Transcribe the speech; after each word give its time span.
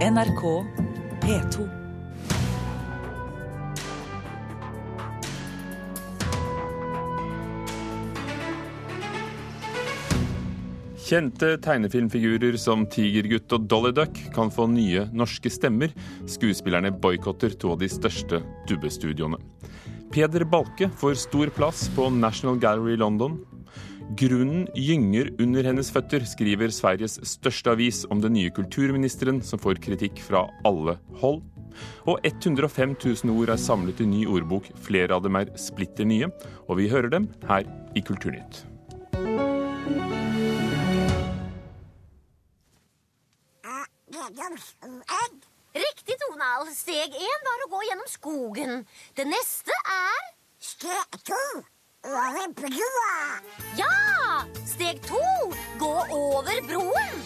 NRK 0.00 0.64
P2. 1.20 1.64
Kjente 11.04 11.58
tegnefilmfigurer 11.60 12.56
som 12.56 12.86
Tigergutt 12.88 13.52
og 13.52 13.68
Dolly 13.68 13.92
Duck 13.92 14.16
kan 14.32 14.48
få 14.48 14.70
nye 14.72 15.04
norske 15.12 15.52
stemmer. 15.52 15.92
Skuespillerne 16.24 16.94
boikotter 16.96 17.52
to 17.60 17.74
av 17.74 17.84
de 17.84 17.92
største 17.92 18.40
dubbestudioene. 18.72 19.36
Peder 20.16 20.48
Balke 20.48 20.88
får 20.96 21.20
stor 21.26 21.52
plass 21.52 21.90
på 21.92 22.08
National 22.08 22.56
Gallery 22.56 22.96
London. 22.96 23.36
Grunnen 24.18 24.64
gynger 24.74 25.28
under 25.38 25.62
hennes 25.68 25.86
føtter, 25.94 26.24
skriver 26.26 26.72
Sveriges 26.74 27.12
største 27.30 27.70
avis 27.70 28.00
om 28.10 28.18
den 28.18 28.34
nye 28.34 28.50
kulturministeren, 28.50 29.38
som 29.38 29.60
får 29.62 29.78
kritikk 29.84 30.18
fra 30.26 30.48
alle 30.66 30.96
hold. 31.20 31.38
Og 32.10 32.18
105 32.26 32.96
000 32.98 33.30
ord 33.30 33.54
er 33.54 33.62
samlet 33.62 34.02
i 34.02 34.08
ny 34.10 34.24
ordbok, 34.26 34.66
flere 34.82 35.14
av 35.14 35.22
dem 35.22 35.38
er 35.38 35.54
splitter 35.54 36.08
nye, 36.10 36.26
og 36.66 36.80
vi 36.82 36.90
hører 36.90 37.14
dem 37.14 37.30
her 37.46 37.70
i 37.94 38.02
Kulturnytt. 38.02 38.64
Riktig, 45.70 46.16
Tonal. 46.18 46.66
Steg 46.74 47.14
én 47.14 47.44
var 47.46 47.62
å 47.62 47.70
gå 47.70 47.86
gjennom 47.86 48.08
skogen. 48.10 48.80
Det 49.14 49.28
neste 49.28 49.84
er 49.86 50.32
Steg 50.58 51.22
to 51.22 51.44
over 52.04 52.52
broa! 52.54 53.40
Ja! 53.76 54.44
Steg 54.66 55.02
to 55.02 55.20
gå 55.78 55.94
over 56.10 56.66
broen. 56.68 57.22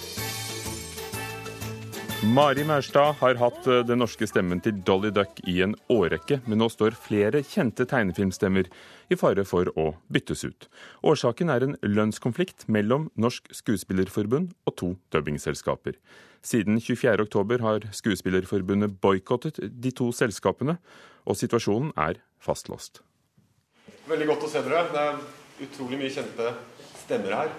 Mari 2.25 2.65
Maurstad 2.65 3.19
har 3.21 3.37
hatt 3.37 3.67
eh, 3.69 3.83
den 3.85 4.01
norske 4.01 4.25
stemmen 4.27 4.63
til 4.65 4.79
Dolly 4.87 5.11
Duck 5.13 5.43
i 5.45 5.59
en 5.61 5.75
årrekke, 5.93 6.39
men 6.49 6.63
nå 6.63 6.71
står 6.73 6.97
flere 6.97 7.43
kjente 7.45 7.85
tegnefilmstemmer 7.91 8.71
i 9.13 9.19
fare 9.21 9.45
for 9.45 9.69
å 9.77 9.91
byttes 10.09 10.47
ut. 10.49 10.69
Årsaken 11.05 11.53
er 11.53 11.67
en 11.67 11.77
lønnskonflikt 11.85 12.65
mellom 12.73 13.11
Norsk 13.21 13.53
Skuespillerforbund 13.53 14.57
og 14.65 14.79
to 14.81 14.93
dubbingselskaper. 15.13 16.01
Siden 16.41 16.81
24.10 16.81 17.61
har 17.61 17.91
Skuespillerforbundet 17.93 18.97
boikottet 19.05 19.61
de 19.61 19.93
to 19.93 20.09
selskapene, 20.17 20.79
og 21.29 21.37
situasjonen 21.37 21.93
er 22.01 22.25
fastlåst. 22.41 23.05
Veldig 24.05 24.27
godt 24.29 24.43
å 24.45 24.49
se 24.53 24.61
dere. 24.67 24.83
Det 24.93 25.03
er 25.03 25.21
utrolig 25.65 26.01
mye 26.01 26.13
kjente 26.13 26.51
stemmer 27.05 27.37
her. 27.39 27.55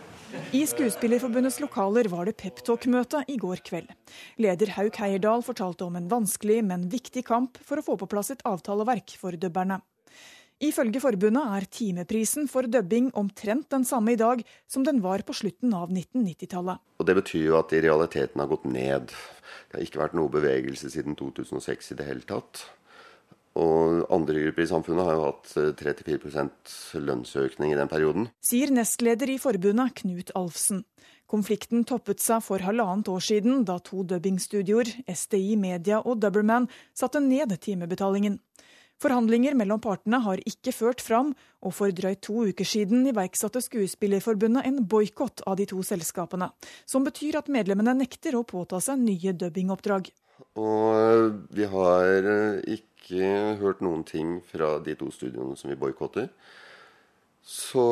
I 0.53 0.61
Skuespillerforbundets 0.67 1.57
lokaler 1.61 2.09
var 2.11 2.27
det 2.27 2.35
peptalk-møte 2.41 3.23
i 3.31 3.37
går 3.41 3.61
kveld. 3.65 3.89
Leder 4.41 4.73
Hauk 4.75 4.99
Heierdal 5.01 5.45
fortalte 5.45 5.85
om 5.87 5.97
en 5.97 6.09
vanskelig, 6.11 6.59
men 6.65 6.87
viktig 6.91 7.23
kamp 7.25 7.57
for 7.65 7.79
å 7.79 7.85
få 7.85 7.95
på 8.01 8.09
plass 8.11 8.33
et 8.33 8.45
avtaleverk 8.45 9.15
for 9.21 9.37
dubberne. 9.39 9.79
Ifølge 10.63 11.01
forbundet 11.03 11.55
er 11.57 11.65
timeprisen 11.67 12.45
for 12.47 12.67
dubbing 12.71 13.09
omtrent 13.19 13.67
den 13.73 13.83
samme 13.87 14.13
i 14.13 14.19
dag 14.19 14.43
som 14.71 14.85
den 14.87 15.01
var 15.03 15.25
på 15.27 15.35
slutten 15.35 15.73
av 15.75 15.89
1990-tallet. 15.91 16.79
Det 17.03 17.17
betyr 17.17 17.49
jo 17.49 17.57
at 17.59 17.73
det 17.73 17.81
i 17.81 17.85
realiteten 17.89 18.43
har 18.43 18.51
gått 18.53 18.69
ned. 18.69 19.11
Det 19.11 19.79
har 19.79 19.83
ikke 19.83 20.03
vært 20.03 20.15
noe 20.17 20.31
bevegelse 20.31 20.93
siden 20.93 21.17
2006 21.19 21.91
i 21.91 21.99
det 21.99 22.07
hele 22.07 22.27
tatt. 22.29 22.67
Og 23.55 24.03
andre 24.11 24.41
grupper 24.47 24.65
i 24.65 24.67
samfunnet 24.67 25.07
har 25.07 25.15
jo 25.15 25.27
hatt 25.29 25.53
34 25.79 26.99
lønnsøkning 27.05 27.71
i 27.71 27.77
den 27.79 27.91
perioden. 27.91 28.27
Sier 28.43 28.73
nestleder 28.75 29.31
i 29.31 29.39
forbundet 29.39 29.95
Knut 30.01 30.33
Alfsen. 30.35 30.83
Konflikten 31.31 31.85
toppet 31.87 32.21
seg 32.21 32.43
for 32.45 32.61
halvannet 32.61 33.07
år 33.09 33.23
siden, 33.23 33.63
da 33.65 33.79
to 33.81 34.03
dubbingstudioer, 34.05 34.91
SDI 35.09 35.55
Media 35.57 36.01
og 36.03 36.19
Dubberman, 36.21 36.67
satte 36.93 37.23
ned 37.23 37.55
timebetalingen. 37.63 38.37
Forhandlinger 39.01 39.55
mellom 39.59 39.81
partene 39.83 40.21
har 40.23 40.39
ikke 40.47 40.71
ført 40.71 41.01
fram, 41.03 41.33
og 41.65 41.73
for 41.75 41.91
drøyt 41.91 42.21
to 42.27 42.45
uker 42.51 42.67
siden 42.67 43.07
iverksatte 43.09 43.59
Skuespillerforbundet 43.63 44.67
en 44.69 44.83
boikott 44.87 45.43
av 45.49 45.57
de 45.59 45.67
to 45.71 45.81
selskapene, 45.83 46.51
som 46.87 47.03
betyr 47.07 47.41
at 47.41 47.51
medlemmene 47.51 47.97
nekter 47.99 48.37
å 48.37 48.45
påta 48.47 48.79
seg 48.83 49.01
nye 49.01 49.35
dubbingoppdrag. 49.35 50.11
Og 50.59 51.41
vi 51.55 51.67
har 51.71 52.61
ikke 52.63 52.94
hørt 53.09 53.81
noen 53.85 54.03
ting 54.03 54.39
fra 54.43 54.79
de 54.79 54.95
to 54.97 55.11
studioene 55.13 55.57
som 55.57 55.69
vi 55.69 55.77
boikotter. 55.79 56.29
Så 57.45 57.85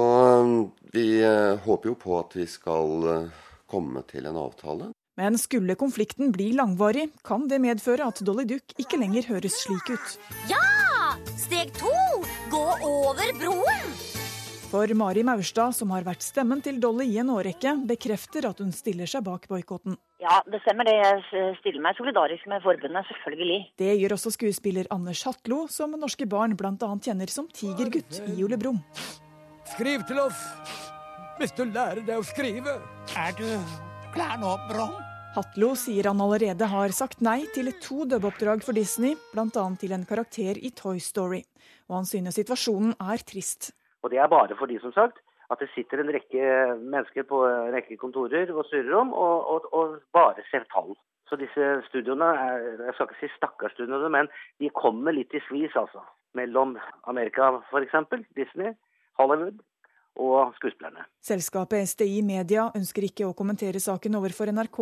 vi 0.91 1.21
håper 1.21 1.91
jo 1.91 1.95
på 1.99 2.17
at 2.17 2.33
vi 2.33 2.47
skal 2.49 3.29
komme 3.69 4.01
til 4.09 4.25
en 4.25 4.39
avtale. 4.41 4.89
Men 5.17 5.37
skulle 5.37 5.75
konflikten 5.77 6.31
bli 6.33 6.55
langvarig, 6.57 7.11
kan 7.21 7.45
det 7.47 7.61
medføre 7.61 8.07
at 8.09 8.23
Dolly 8.25 8.47
Duck 8.49 8.73
ikke 8.81 8.97
lenger 8.97 9.29
høres 9.29 9.61
slik 9.61 9.93
ut. 9.93 10.17
Ja! 10.49 10.63
Steg 11.37 11.73
to 11.77 11.93
gå 12.49 12.65
over 12.81 13.37
broen. 13.37 14.12
For 14.73 14.89
Mari 14.97 15.21
Maurstad, 15.21 15.75
som 15.77 15.91
har 15.93 16.01
vært 16.01 16.23
stemmen 16.25 16.57
til 16.65 16.79
Dolly 16.81 17.05
i 17.13 17.19
en 17.21 17.27
årrekke, 17.29 17.75
bekrefter 17.85 18.47
at 18.49 18.57
hun 18.57 18.71
stiller 18.73 19.05
seg 19.05 19.21
bak 19.21 19.43
boikotten. 19.45 19.99
Ja, 20.17 20.39
det 20.49 20.63
stemmer 20.63 20.87
det. 20.89 20.95
Jeg 20.97 21.51
stiller 21.59 21.83
meg 21.85 21.99
solidarisk 21.99 22.47
med 22.49 22.63
forbundet, 22.65 23.05
selvfølgelig. 23.11 23.59
Det 23.77 23.91
gjør 24.01 24.15
også 24.15 24.31
skuespiller 24.33 24.89
Anders 24.95 25.21
Hatlo, 25.27 25.67
som 25.69 25.93
norske 26.01 26.25
barn 26.25 26.55
bl.a. 26.57 26.89
kjenner 27.05 27.29
som 27.29 27.45
Tigergutt 27.53 28.17
i 28.31 28.39
Ole 28.41 28.57
Brumm. 28.57 28.79
Skriv 29.75 30.07
til 30.09 30.23
oss 30.23 30.41
hvis 31.37 31.53
du 31.53 31.67
lærer 31.67 32.01
deg 32.09 32.17
å 32.17 32.25
skrive. 32.25 32.73
Er 33.13 33.37
du 33.37 33.45
klar 34.17 34.41
nå, 34.41 34.55
Brom? 34.71 34.97
Hatlo 35.37 35.75
sier 35.77 36.09
han 36.09 36.25
allerede 36.25 36.65
har 36.73 36.97
sagt 36.97 37.21
nei 37.21 37.43
til 37.53 37.69
to 37.77 38.09
dubbeoppdrag 38.09 38.65
for 38.65 38.73
Disney, 38.73 39.13
bl.a. 39.37 39.69
til 39.77 39.93
en 39.93 40.09
karakter 40.09 40.57
i 40.57 40.73
Toy 40.73 40.97
Story. 40.97 41.43
Og 41.93 41.99
han 41.99 42.09
synes 42.09 42.41
situasjonen 42.41 42.97
er 42.97 43.21
trist. 43.21 43.75
Og 44.03 44.11
det 44.11 44.19
er 44.19 44.31
bare 44.31 44.55
fordi, 44.59 44.79
som 44.83 44.93
sagt, 44.95 45.19
at 45.51 45.59
det 45.61 45.69
sitter 45.73 46.01
en 46.01 46.11
rekke 46.15 46.43
mennesker 46.79 47.25
på 47.29 47.41
en 47.47 47.73
rekke 47.75 47.97
kontorer 48.01 48.51
og 48.51 48.65
surrer 48.69 48.95
om, 48.99 49.13
og, 49.13 49.49
og, 49.53 49.67
og 49.73 49.97
bare 50.15 50.45
ser 50.51 50.67
tall. 50.73 50.95
Så 51.29 51.37
disse 51.39 51.67
studioene, 51.87 52.29
er, 52.45 52.65
jeg 52.87 52.95
skal 52.95 53.09
ikke 53.09 53.21
si 53.21 53.29
stakkarsstudioene, 53.37 54.09
men 54.11 54.31
de 54.61 54.71
kommer 54.75 55.15
litt 55.15 55.33
i 55.33 55.41
skvis, 55.47 55.75
altså. 55.79 56.03
Mellom 56.37 56.75
Amerika 57.09 57.51
f.eks., 57.69 57.95
Disney, 58.35 58.73
Hollywood 59.19 59.61
og 60.21 60.53
skuespillerne. 60.57 61.05
Selskapet 61.25 61.89
SDI 61.89 62.21
Media 62.25 62.67
ønsker 62.77 63.07
ikke 63.07 63.27
å 63.29 63.35
kommentere 63.37 63.81
saken 63.81 64.17
overfor 64.19 64.51
NRK, 64.53 64.79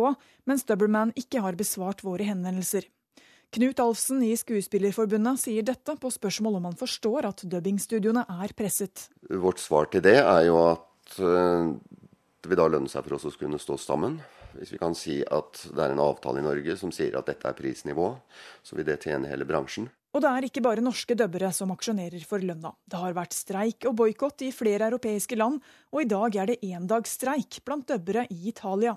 mens 0.48 0.66
Dubberman 0.68 1.12
ikke 1.16 1.44
har 1.44 1.56
besvart 1.58 2.04
våre 2.04 2.26
henvendelser. 2.28 2.88
Knut 3.52 3.80
Alfsen 3.84 4.22
i 4.24 4.30
Skuespillerforbundet 4.32 5.42
sier 5.42 5.64
dette 5.68 5.92
på 6.00 6.08
spørsmål 6.08 6.54
om 6.56 6.70
han 6.70 6.76
forstår 6.80 7.26
at 7.28 7.42
dubbingstudioene 7.52 8.22
er 8.40 8.54
presset. 8.56 9.10
Vårt 9.28 9.60
svar 9.60 9.90
til 9.92 10.00
det 10.06 10.16
er 10.22 10.46
jo 10.46 10.56
at 10.70 11.18
det 11.18 12.48
vil 12.48 12.58
da 12.58 12.68
lønne 12.72 12.88
seg 12.88 13.04
for 13.04 13.18
oss 13.18 13.28
å 13.28 13.34
kunne 13.36 13.60
stå 13.60 13.76
sammen. 13.76 14.16
Hvis 14.56 14.72
vi 14.72 14.80
kan 14.80 14.96
si 14.96 15.18
at 15.24 15.66
det 15.68 15.84
er 15.84 15.92
en 15.92 16.00
avtale 16.00 16.40
i 16.40 16.46
Norge 16.46 16.78
som 16.80 16.92
sier 16.96 17.12
at 17.18 17.28
dette 17.28 17.48
er 17.48 17.58
prisnivået, 17.58 18.24
så 18.64 18.78
vil 18.78 18.88
det 18.88 19.02
tjene 19.04 19.28
hele 19.28 19.44
bransjen. 19.48 19.90
Og 20.12 20.20
det 20.20 20.28
er 20.28 20.44
ikke 20.44 20.60
bare 20.60 20.82
norske 20.84 21.14
dubbere 21.16 21.48
som 21.56 21.70
aksjonerer 21.72 22.20
for 22.28 22.42
lønna. 22.44 22.74
Det 22.84 22.98
har 23.00 23.14
vært 23.16 23.32
streik 23.32 23.86
og 23.88 23.94
boikott 23.96 24.42
i 24.44 24.50
flere 24.52 24.90
europeiske 24.90 25.38
land, 25.40 25.56
og 25.88 26.02
i 26.02 26.08
dag 26.08 26.36
er 26.36 26.50
det 26.50 26.58
endagsstreik 26.68 27.62
blant 27.64 27.86
dubbere 27.88 28.26
i 28.28 28.50
Italia. 28.50 28.92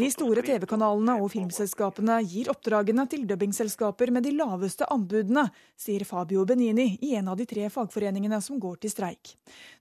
De 0.00 0.08
store 0.10 0.42
TV-kanalene 0.48 1.14
og 1.22 1.30
filmselskapene 1.30 2.16
gir 2.26 2.50
oppdragene 2.50 3.04
til 3.12 3.22
dubbingselskaper 3.30 4.10
med 4.10 4.26
de 4.26 4.34
laveste 4.34 4.88
anbudene, 4.90 5.46
sier 5.78 6.02
Fabio 6.08 6.42
Benini 6.42 6.88
i 7.06 7.14
en 7.20 7.30
av 7.30 7.38
de 7.38 7.46
tre 7.46 7.70
fagforeningene 7.70 8.42
som 8.42 8.58
går 8.58 8.82
til 8.82 8.94
streik. 8.96 9.36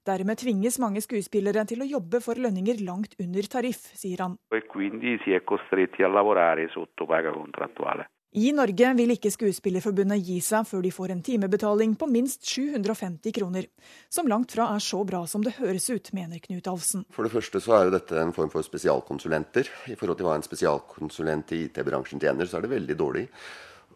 Dermed 0.05 0.43
tvinges 0.45 0.77
mange 0.77 1.01
skuespillere 1.01 1.65
til 1.65 1.81
å 1.81 1.89
jobbe 1.89 2.21
for 2.21 2.37
lønninger 2.37 2.85
langt 2.85 3.17
under 3.17 3.49
tariff, 3.49 3.89
sier 3.97 4.21
han. 4.27 4.37
I 8.29 8.51
Norge 8.53 8.91
vil 8.93 9.09
ikke 9.09 9.31
Skuespillerforbundet 9.33 10.21
gi 10.21 10.35
seg 10.45 10.67
før 10.69 10.83
de 10.85 10.91
får 10.93 11.15
en 11.15 11.21
timebetaling 11.25 11.95
på 11.97 12.05
minst 12.13 12.43
750 12.45 13.33
kroner, 13.33 13.65
som 14.05 14.27
langt 14.29 14.51
fra 14.53 14.67
er 14.75 14.83
så 14.85 14.99
bra 15.01 15.23
som 15.25 15.41
det 15.41 15.55
høres 15.57 15.87
ut, 15.89 16.11
mener 16.13 16.37
Knut 16.43 16.67
Alfsen. 16.69 17.07
For 17.09 17.25
det 17.25 17.33
første 17.33 17.57
så 17.65 17.73
er 17.73 17.87
jo 17.87 17.95
dette 17.95 18.19
en 18.21 18.33
form 18.35 18.51
for 18.53 18.61
spesialkonsulenter. 18.61 19.71
I 19.89 19.97
forhold 19.97 20.19
til 20.19 20.27
hva 20.27 20.35
en 20.37 20.45
spesialkonsulent 20.45 21.55
i 21.57 21.63
IT-bransjen 21.71 22.21
tjener, 22.21 22.45
så 22.45 22.59
er 22.59 22.67
det 22.67 22.71
veldig 22.75 22.97
dårlig. 22.99 23.23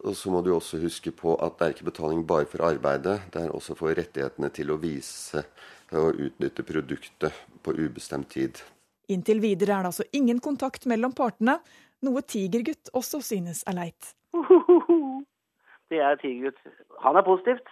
Og 0.01 0.17
så 0.17 0.33
må 0.33 0.41
du 0.41 0.49
også 0.55 0.81
huske 0.81 1.13
på 1.13 1.37
at 1.37 1.59
det 1.59 1.67
er 1.67 1.77
ikke 1.77 1.91
betaling 1.91 2.25
bare 2.25 2.49
for 2.49 2.65
arbeidet, 2.65 3.19
det 3.29 3.45
er 3.45 3.53
også 3.53 3.77
for 3.77 3.93
rettighetene 3.93 4.49
til 4.57 4.73
å 4.73 4.79
vise 4.81 5.45
og 5.93 6.17
utnytte 6.17 6.65
produktet 6.65 7.45
på 7.61 7.77
ubestemt 7.77 8.33
tid. 8.33 8.65
Inntil 9.13 9.45
videre 9.45 9.77
er 9.77 9.85
det 9.85 9.93
altså 9.93 10.09
ingen 10.17 10.41
kontakt 10.41 10.89
mellom 10.89 11.13
partene, 11.13 11.59
noe 12.01 12.25
Tigergutt 12.25 12.89
også 12.97 13.21
synes 13.21 13.61
er 13.69 13.77
leit. 13.77 14.15
Det 15.91 15.99
er 16.01 16.15
Tigergutt. 16.15 16.59
Han 17.05 17.15
er 17.15 17.21
positivt, 17.21 17.67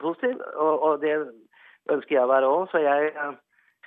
positiv, 0.00 0.40
og, 0.54 0.82
og, 0.82 1.00
det 1.02 1.12
ønsker 1.92 2.14
jeg 2.14 2.24
å 2.24 2.30
være 2.30 2.48
òg. 2.48 2.68
Så 2.72 2.80
jeg, 2.80 3.10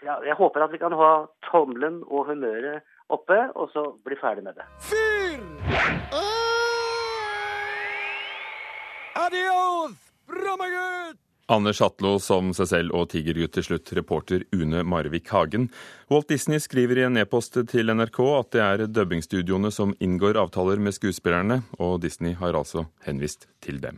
jeg, 0.03 0.17
jeg, 0.27 0.35
håper 0.37 0.65
at 0.65 0.73
vi 0.75 0.81
kan 0.81 0.93
ha 0.99 1.11
tommelen 1.47 2.03
og 2.05 2.27
humøret 2.29 2.83
oppe, 3.09 3.39
og 3.55 3.71
så 3.73 3.87
bli 4.05 4.19
ferdig 4.21 4.45
med 4.45 4.59
det. 4.59 4.67
Fyr! 4.91 5.09
Adios, 9.25 9.97
Brommagutt! 10.27 11.28
Anders 11.49 11.79
Hatlo 11.81 12.19
som 12.21 12.51
seg 12.53 12.67
selv 12.69 12.93
og 12.93 13.07
Tigergutt 13.09 13.55
til 13.57 13.65
slutt, 13.65 13.89
reporter 13.97 14.43
Une 14.53 14.83
Marvik 14.85 15.31
Hagen. 15.33 15.65
Walt 16.11 16.29
Disney 16.29 16.61
skriver 16.61 17.01
i 17.01 17.07
en 17.07 17.17
e-post 17.17 17.57
til 17.71 17.89
NRK 17.89 18.19
at 18.35 18.51
det 18.53 18.61
er 18.61 18.85
dubbingstudioene 18.85 19.71
som 19.73 19.95
inngår 19.97 20.37
avtaler 20.37 20.77
med 20.77 20.93
skuespillerne, 20.93 21.63
og 21.81 22.03
Disney 22.05 22.37
har 22.37 22.53
altså 22.53 22.85
henvist 23.07 23.49
til 23.65 23.81
dem. 23.81 23.97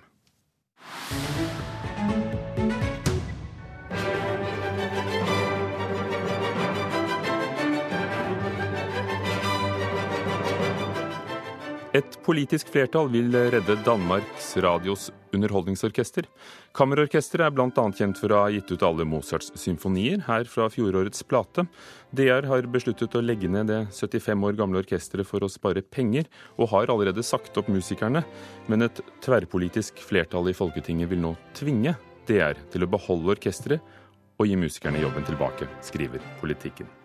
Et 11.91 12.21
politisk 12.23 12.71
flertall 12.71 13.11
vil 13.11 13.35
redde 13.35 13.75
Danmarks 13.83 14.53
Radios 14.63 15.09
underholdningsorkester. 15.35 16.27
Kammerorkesteret 16.77 17.47
er 17.47 17.55
bl.a. 17.55 17.85
kjent 17.97 18.19
for 18.21 18.33
å 18.33 18.43
ha 18.43 18.51
gitt 18.53 18.71
ut 18.71 18.85
alle 18.85 19.07
Mozarts 19.07 19.51
symfonier, 19.59 20.23
her 20.27 20.47
fra 20.49 20.69
fjorårets 20.71 21.25
plate. 21.27 21.65
DR 22.15 22.47
har 22.49 22.69
besluttet 22.71 23.15
å 23.17 23.23
legge 23.23 23.49
ned 23.51 23.71
det 23.71 23.81
75 23.95 24.47
år 24.49 24.59
gamle 24.59 24.83
orkesteret 24.83 25.27
for 25.27 25.43
å 25.43 25.51
spare 25.51 25.83
penger, 25.83 26.29
og 26.59 26.71
har 26.75 26.93
allerede 26.93 27.25
sagt 27.25 27.57
opp 27.61 27.71
musikerne. 27.71 28.23
Men 28.71 28.87
et 28.87 29.03
tverrpolitisk 29.25 30.01
flertall 30.05 30.51
i 30.51 30.57
Folketinget 30.57 31.11
vil 31.11 31.23
nå 31.23 31.35
tvinge 31.57 31.97
DR 32.29 32.59
til 32.71 32.85
å 32.85 32.91
beholde 32.91 33.35
orkesteret 33.35 33.99
og 34.41 34.49
gi 34.49 34.57
musikerne 34.57 35.03
jobben 35.03 35.27
tilbake, 35.27 35.69
skriver 35.85 36.23
Politikken. 36.41 37.00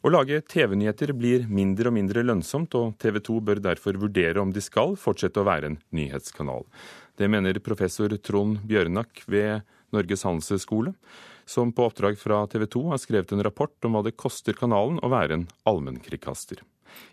Å 0.00 0.08
lage 0.08 0.38
TV-nyheter 0.48 1.10
blir 1.12 1.42
mindre 1.44 1.90
og 1.90 1.92
mindre 1.92 2.22
lønnsomt, 2.24 2.72
og 2.72 2.94
TV 3.02 3.18
2 3.20 3.34
bør 3.44 3.58
derfor 3.60 3.98
vurdere 4.00 4.40
om 4.40 4.48
de 4.48 4.62
skal 4.64 4.94
fortsette 4.96 5.42
å 5.42 5.44
være 5.44 5.68
en 5.68 5.76
nyhetskanal. 5.92 6.64
Det 7.20 7.28
mener 7.28 7.60
professor 7.60 8.14
Trond 8.24 8.62
Bjørnak 8.64 9.20
ved 9.28 9.60
Norges 9.92 10.24
handelshøyskole, 10.24 10.94
som 11.44 11.74
på 11.76 11.84
oppdrag 11.90 12.16
fra 12.16 12.40
TV 12.48 12.64
2 12.78 12.84
har 12.94 13.02
skrevet 13.04 13.36
en 13.36 13.44
rapport 13.44 13.76
om 13.84 13.98
hva 13.98 14.04
det 14.08 14.16
koster 14.16 14.56
kanalen 14.56 15.02
å 15.04 15.12
være 15.12 15.36
en 15.36 15.46
allmennkringkaster. 15.68 16.64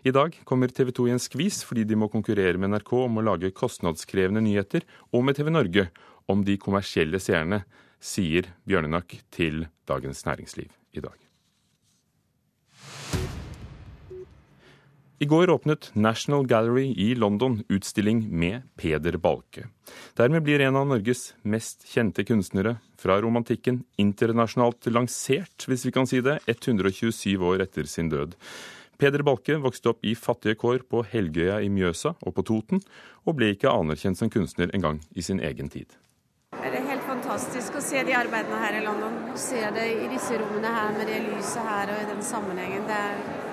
I 0.08 0.16
dag 0.16 0.40
kommer 0.48 0.72
TV 0.72 0.94
2 0.96 1.10
i 1.10 1.16
en 1.18 1.20
skvis 1.22 1.60
fordi 1.68 1.84
de 1.84 2.00
må 2.00 2.08
konkurrere 2.08 2.56
med 2.56 2.72
NRK 2.72 2.96
om 3.02 3.20
å 3.20 3.28
lage 3.34 3.52
kostnadskrevende 3.52 4.46
nyheter, 4.48 4.88
og 5.12 5.28
med 5.28 5.36
TV 5.36 5.52
Norge 5.52 5.90
om 6.24 6.40
de 6.40 6.56
kommersielle 6.56 7.20
seerne, 7.20 7.66
sier 8.00 8.48
Bjørnak 8.64 9.18
til 9.28 9.66
Dagens 9.84 10.24
Næringsliv 10.24 10.72
i 10.96 11.04
dag. 11.04 11.27
I 15.20 15.26
går 15.26 15.50
åpnet 15.50 15.90
National 15.94 16.46
Gallery 16.46 16.94
i 16.96 17.14
London 17.14 17.64
utstilling 17.68 18.38
med 18.38 18.62
Peder 18.76 19.16
Balke. 19.16 19.64
Dermed 20.14 20.42
blir 20.46 20.60
en 20.60 20.76
av 20.78 20.86
Norges 20.86 21.32
mest 21.42 21.82
kjente 21.90 22.22
kunstnere 22.22 22.76
fra 22.98 23.16
romantikken 23.18 23.80
internasjonalt 23.98 24.86
lansert, 24.94 25.66
hvis 25.66 25.88
vi 25.88 25.92
kan 25.96 26.06
si 26.06 26.20
det, 26.22 26.36
127 26.46 27.34
år 27.34 27.64
etter 27.66 27.90
sin 27.90 28.12
død. 28.12 28.36
Peder 28.98 29.26
Balke 29.26 29.58
vokste 29.58 29.90
opp 29.90 30.06
i 30.06 30.14
fattige 30.14 30.54
kår 30.54 30.86
på 30.86 31.02
Helgøya 31.10 31.58
i 31.66 31.70
Mjøsa 31.70 32.14
og 32.22 32.36
på 32.38 32.46
Toten, 32.46 32.84
og 33.26 33.40
ble 33.40 33.50
ikke 33.56 33.74
anerkjent 33.74 34.22
som 34.22 34.30
kunstner 34.30 34.70
engang 34.70 35.02
i 35.18 35.26
sin 35.26 35.42
egen 35.42 35.66
tid. 35.66 35.98
Det 36.54 36.78
er 36.78 36.86
helt 36.86 37.06
fantastisk 37.10 37.74
å 37.74 37.82
se 37.82 38.06
de 38.06 38.14
arbeidene 38.14 38.62
her 38.62 38.78
i 38.78 38.86
London. 38.86 39.18
Se 39.34 39.66
det 39.74 39.90
i 39.98 40.08
disse 40.14 40.38
rommene 40.38 40.70
her 40.78 40.94
med 40.94 41.10
det 41.10 41.24
lyset 41.26 41.66
her 41.66 41.90
og 41.96 42.06
i 42.06 42.08
den 42.14 42.22
sammenhengen. 42.22 42.86
Det 42.86 43.02
er 43.02 43.46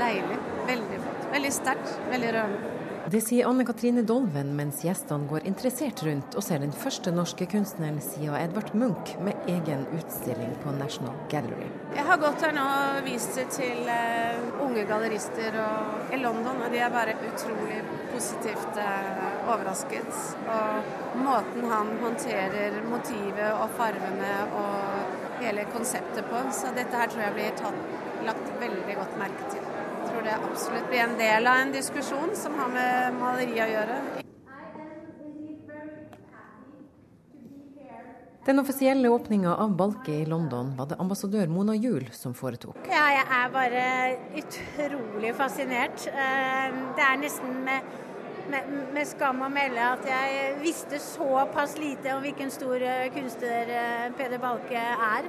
deilig. 0.00 0.42
Veldig. 0.66 1.01
Veldig 1.32 1.52
sterkt. 1.52 1.98
Veldig 2.12 2.32
rørende. 2.36 2.78
Det 3.10 3.18
sier 3.20 3.48
Anne 3.48 3.64
Katrine 3.66 4.04
Dolven 4.06 4.52
mens 4.54 4.84
gjestene 4.86 5.26
går 5.28 5.42
interessert 5.50 6.04
rundt 6.06 6.36
og 6.38 6.44
ser 6.46 6.60
den 6.62 6.70
første 6.72 7.10
norske 7.12 7.48
kunstneren 7.50 7.98
siden 8.00 8.36
Edvard 8.38 8.70
Munch 8.78 9.16
med 9.26 9.48
egen 9.50 9.82
utstilling 9.98 10.52
på 10.62 10.74
National 10.76 11.16
Gallery. 11.32 11.66
Jeg 11.96 12.06
har 12.06 12.20
gått 12.22 12.44
her 12.46 12.54
nå 12.54 12.62
og 12.62 13.00
vist 13.08 13.34
det 13.36 13.48
til 13.56 13.90
uh, 13.90 14.62
unge 14.62 14.86
gallerister 14.86 15.58
og, 15.64 16.14
i 16.14 16.20
London, 16.22 16.62
og 16.62 16.70
de 16.72 16.78
er 16.78 16.94
bare 16.94 17.16
utrolig 17.26 17.80
positivt 18.12 18.78
uh, 18.78 19.50
overrasket. 19.50 20.22
Og 20.54 21.18
måten 21.26 21.66
han 21.74 21.92
håndterer 22.04 22.78
motivet 22.86 23.50
og 23.50 23.74
farvene 23.80 24.32
og 24.62 25.42
hele 25.42 25.66
konseptet 25.74 26.30
på. 26.30 26.46
Så 26.54 26.70
dette 26.78 27.02
her 27.02 27.10
tror 27.10 27.26
jeg 27.26 27.36
blir 27.40 27.60
tatt, 27.60 27.84
lagt 28.22 28.56
veldig 28.62 28.96
godt 29.02 29.18
merke 29.18 29.50
til 29.50 29.61
tror 30.12 30.22
det 30.22 30.34
absolutt 30.50 30.88
blir 30.88 30.98
en 30.98 31.16
del 31.18 31.46
av 31.46 31.56
en 31.56 31.72
diskusjon 31.72 32.36
som 32.36 32.58
har 32.58 32.68
med 32.68 33.16
maleri 33.16 33.56
å 33.64 33.68
gjøre. 33.70 33.96
Den 38.44 38.58
offisielle 38.58 39.08
åpninga 39.08 39.54
av 39.54 39.76
Balke 39.78 40.12
i 40.12 40.24
London 40.26 40.72
var 40.76 40.88
det 40.90 40.96
ambassadør 41.00 41.46
Mona 41.46 41.76
Juel 41.78 42.08
som 42.12 42.34
foretok. 42.34 42.88
Ja, 42.90 43.04
jeg 43.14 43.26
er 43.38 43.52
bare 43.54 43.84
utrolig 44.40 45.30
fascinert. 45.38 46.08
Eh, 46.10 46.80
det 46.98 47.04
er 47.06 47.20
nesten 47.22 47.60
med 47.68 47.86
med, 48.52 48.68
med, 48.94 49.08
skam 49.08 49.40
å 49.44 49.48
melde 49.52 49.82
at 49.82 50.04
jeg 50.06 50.56
visste 50.62 50.98
såpass 51.02 51.76
lite 51.80 52.12
om 52.14 52.22
hvilken 52.24 52.50
stor 52.52 52.82
eh, 52.84 53.08
kunstner 53.14 53.70
eh, 53.72 54.06
Peder 54.18 54.40
Balke 54.42 54.78
er. 54.78 55.28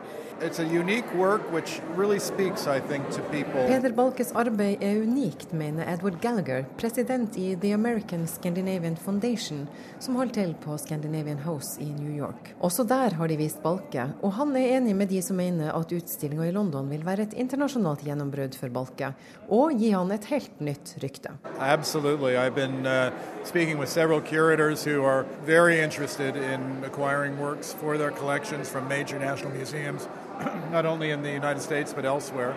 Really 1.98 2.20
speaks, 2.20 2.66
think, 2.88 3.06
Peder 3.54 3.94
Balkes 3.96 4.34
arbeid 4.36 4.84
er 4.84 5.04
unikt, 5.06 5.54
mener 5.56 5.88
Edward 5.88 6.20
Gallagher, 6.22 6.66
president 6.78 7.38
i 7.38 7.54
The 7.56 7.74
American 7.74 8.28
Scandinavian 8.28 8.98
Foundation, 8.98 9.68
som 10.00 10.18
holder 10.20 10.34
til 10.34 10.56
på 10.64 10.78
Scandinavian 10.82 11.40
House 11.46 11.80
i 11.82 11.88
New 11.94 12.12
York. 12.12 12.52
Også 12.60 12.84
der 12.88 13.16
har 13.20 13.32
de 13.32 13.40
vist 13.40 13.62
Balke, 13.64 14.10
og 14.22 14.36
han 14.40 14.56
er 14.60 14.78
enig 14.80 14.98
med 15.00 15.14
de 15.14 15.22
som 15.24 15.40
mener 15.40 15.72
at 15.72 15.96
utstillinga 15.96 16.50
i 16.50 16.56
London 16.56 16.92
vil 16.92 17.06
være 17.06 17.30
et 17.30 17.38
internasjonalt 17.40 18.04
gjennombrudd 18.04 18.58
for 18.60 18.74
Balke, 18.74 19.14
og 19.54 19.78
gi 19.80 19.94
han 19.96 20.12
et 20.12 20.28
helt 20.34 20.60
nytt 20.60 20.98
rykte. 21.04 21.38
Absolutely. 21.60 22.36
I've 22.36 22.56
been, 22.56 22.86
uh... 22.86 23.13
speaking 23.44 23.78
with 23.78 23.90
several 23.90 24.22
curators 24.22 24.84
who 24.84 25.04
are 25.04 25.24
very 25.44 25.80
interested 25.80 26.36
in 26.36 26.84
acquiring 26.84 27.40
works 27.40 27.74
for 27.74 27.98
their 27.98 28.12
collections 28.12 28.70
from 28.70 28.88
major 28.88 29.20
national 29.20 29.52
museums, 29.52 30.08
not 30.72 30.86
only 30.86 31.12
in 31.12 31.22
the 31.24 31.32
United 31.32 31.62
States 31.62 31.94
but 31.94 32.06
elsewhere. 32.06 32.56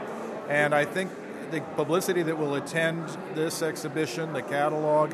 And 0.49 0.75
I 0.75 0.85
think 0.85 1.11
the 1.50 1.61
publicity 1.61 2.23
that 2.23 2.38
will 2.38 2.55
attend 2.55 3.08
this 3.35 3.62
exhibition, 3.62 4.32
the 4.32 4.43
catalog, 4.43 5.13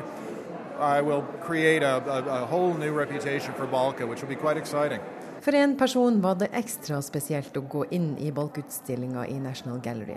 I 0.79 1.01
will 1.01 1.21
create 1.41 1.83
a, 1.83 1.97
a, 1.97 2.43
a 2.43 2.45
whole 2.45 2.73
new 2.73 2.91
reputation 2.91 3.53
for 3.53 3.67
Balka, 3.67 4.07
which 4.07 4.21
will 4.21 4.29
be 4.29 4.35
quite 4.35 4.57
exciting. 4.57 4.99
For 5.43 5.55
en 5.55 5.77
person 5.77 6.21
var 6.21 6.37
det 6.39 6.47
ekstra 6.55 7.01
spesielt 7.03 7.57
å 7.59 7.61
gå 7.67 7.81
inn 7.91 8.13
i 8.15 8.29
Balke-utstillinga 8.31 9.25
i 9.27 9.33
National 9.43 9.81
Gallery. 9.83 10.15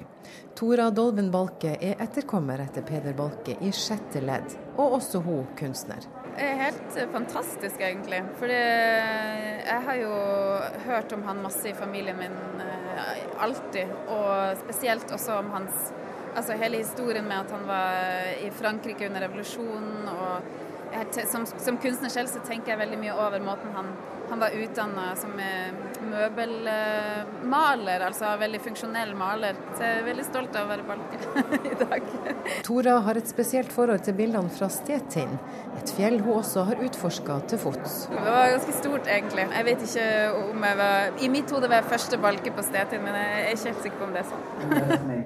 Tora 0.55 0.85
Dolven 0.95 1.33
Balke 1.35 1.73
er 1.83 1.99
etterkommer 2.05 2.61
etter 2.63 2.85
Peder 2.87 3.17
Balke 3.19 3.57
i 3.59 3.73
sjette 3.75 4.23
ledd, 4.23 4.55
og 4.77 4.95
også 5.01 5.25
hun 5.27 5.49
kunstner. 5.59 6.07
Det 6.37 6.47
er 6.47 6.61
helt 6.61 6.99
fantastisk, 7.11 7.83
egentlig. 7.83 8.21
For 8.39 8.55
jeg 8.55 9.81
har 9.89 9.99
jo 9.99 10.13
hørt 10.87 11.17
om 11.17 11.27
han 11.27 11.43
masse 11.43 11.73
i 11.73 11.75
familien 11.75 12.21
min 12.23 12.63
eh, 12.63 13.27
alltid. 13.43 13.97
Og 14.07 14.63
spesielt 14.63 15.11
også 15.11 15.41
om 15.43 15.51
hans 15.59 15.91
Altså 16.37 16.53
hele 16.61 16.83
historien 16.83 17.25
med 17.25 17.47
at 17.47 17.53
han 17.55 17.63
var 17.65 18.27
i 18.45 18.51
Frankrike 18.53 19.07
under 19.09 19.23
revolusjonen. 19.25 20.03
og 20.05 20.93
jeg, 20.93 21.25
som, 21.33 21.47
som 21.49 21.79
kunstner 21.81 22.13
selv 22.13 22.29
så 22.29 22.43
tenker 22.45 22.75
jeg 22.75 22.83
veldig 22.83 22.99
mye 23.01 23.15
over 23.17 23.41
måten 23.41 23.73
han 23.73 23.89
han 24.31 24.43
var 24.43 24.55
utdanna 24.57 25.07
som 25.19 25.31
møbelmaler, 26.11 28.05
altså 28.07 28.33
veldig 28.41 28.61
funksjonell 28.65 29.15
maler. 29.19 29.59
Så 29.77 29.85
jeg 29.85 30.01
er 30.01 30.09
veldig 30.09 30.27
stolt 30.27 30.57
av 30.59 30.67
å 30.67 30.71
være 30.73 30.87
balke 30.89 31.17
i 31.73 31.77
dag. 31.81 32.11
Tora 32.67 32.99
har 33.07 33.21
et 33.21 33.31
spesielt 33.31 33.73
forhold 33.75 34.05
til 34.07 34.17
bildene 34.19 34.53
fra 34.53 34.69
Stettin, 34.73 35.33
et 35.77 35.95
fjell 35.97 36.19
hun 36.25 36.39
også 36.41 36.67
har 36.71 36.83
utforska 36.87 37.41
til 37.53 37.63
fots. 37.63 37.97
Det 38.13 38.27
var 38.27 38.53
ganske 38.57 38.77
stort, 38.81 39.07
egentlig. 39.07 39.49
Jeg 39.53 39.69
vet 39.71 39.87
ikke 39.89 40.09
om 40.43 40.69
jeg 40.71 40.83
var 40.83 41.25
I 41.27 41.33
mitt 41.33 41.57
hode 41.57 41.71
var 41.71 41.83
jeg 41.83 41.93
første 41.97 42.21
balke 42.23 42.55
på 42.55 42.67
Stettin, 42.67 43.05
men 43.07 43.19
jeg 43.21 43.43
er 43.43 43.51
ikke 43.55 43.73
helt 43.73 43.89
sikker 43.89 43.99
på 44.03 44.11
om 44.11 44.17
det 44.17 44.25
er 44.25 44.31
sånn. 44.35 45.26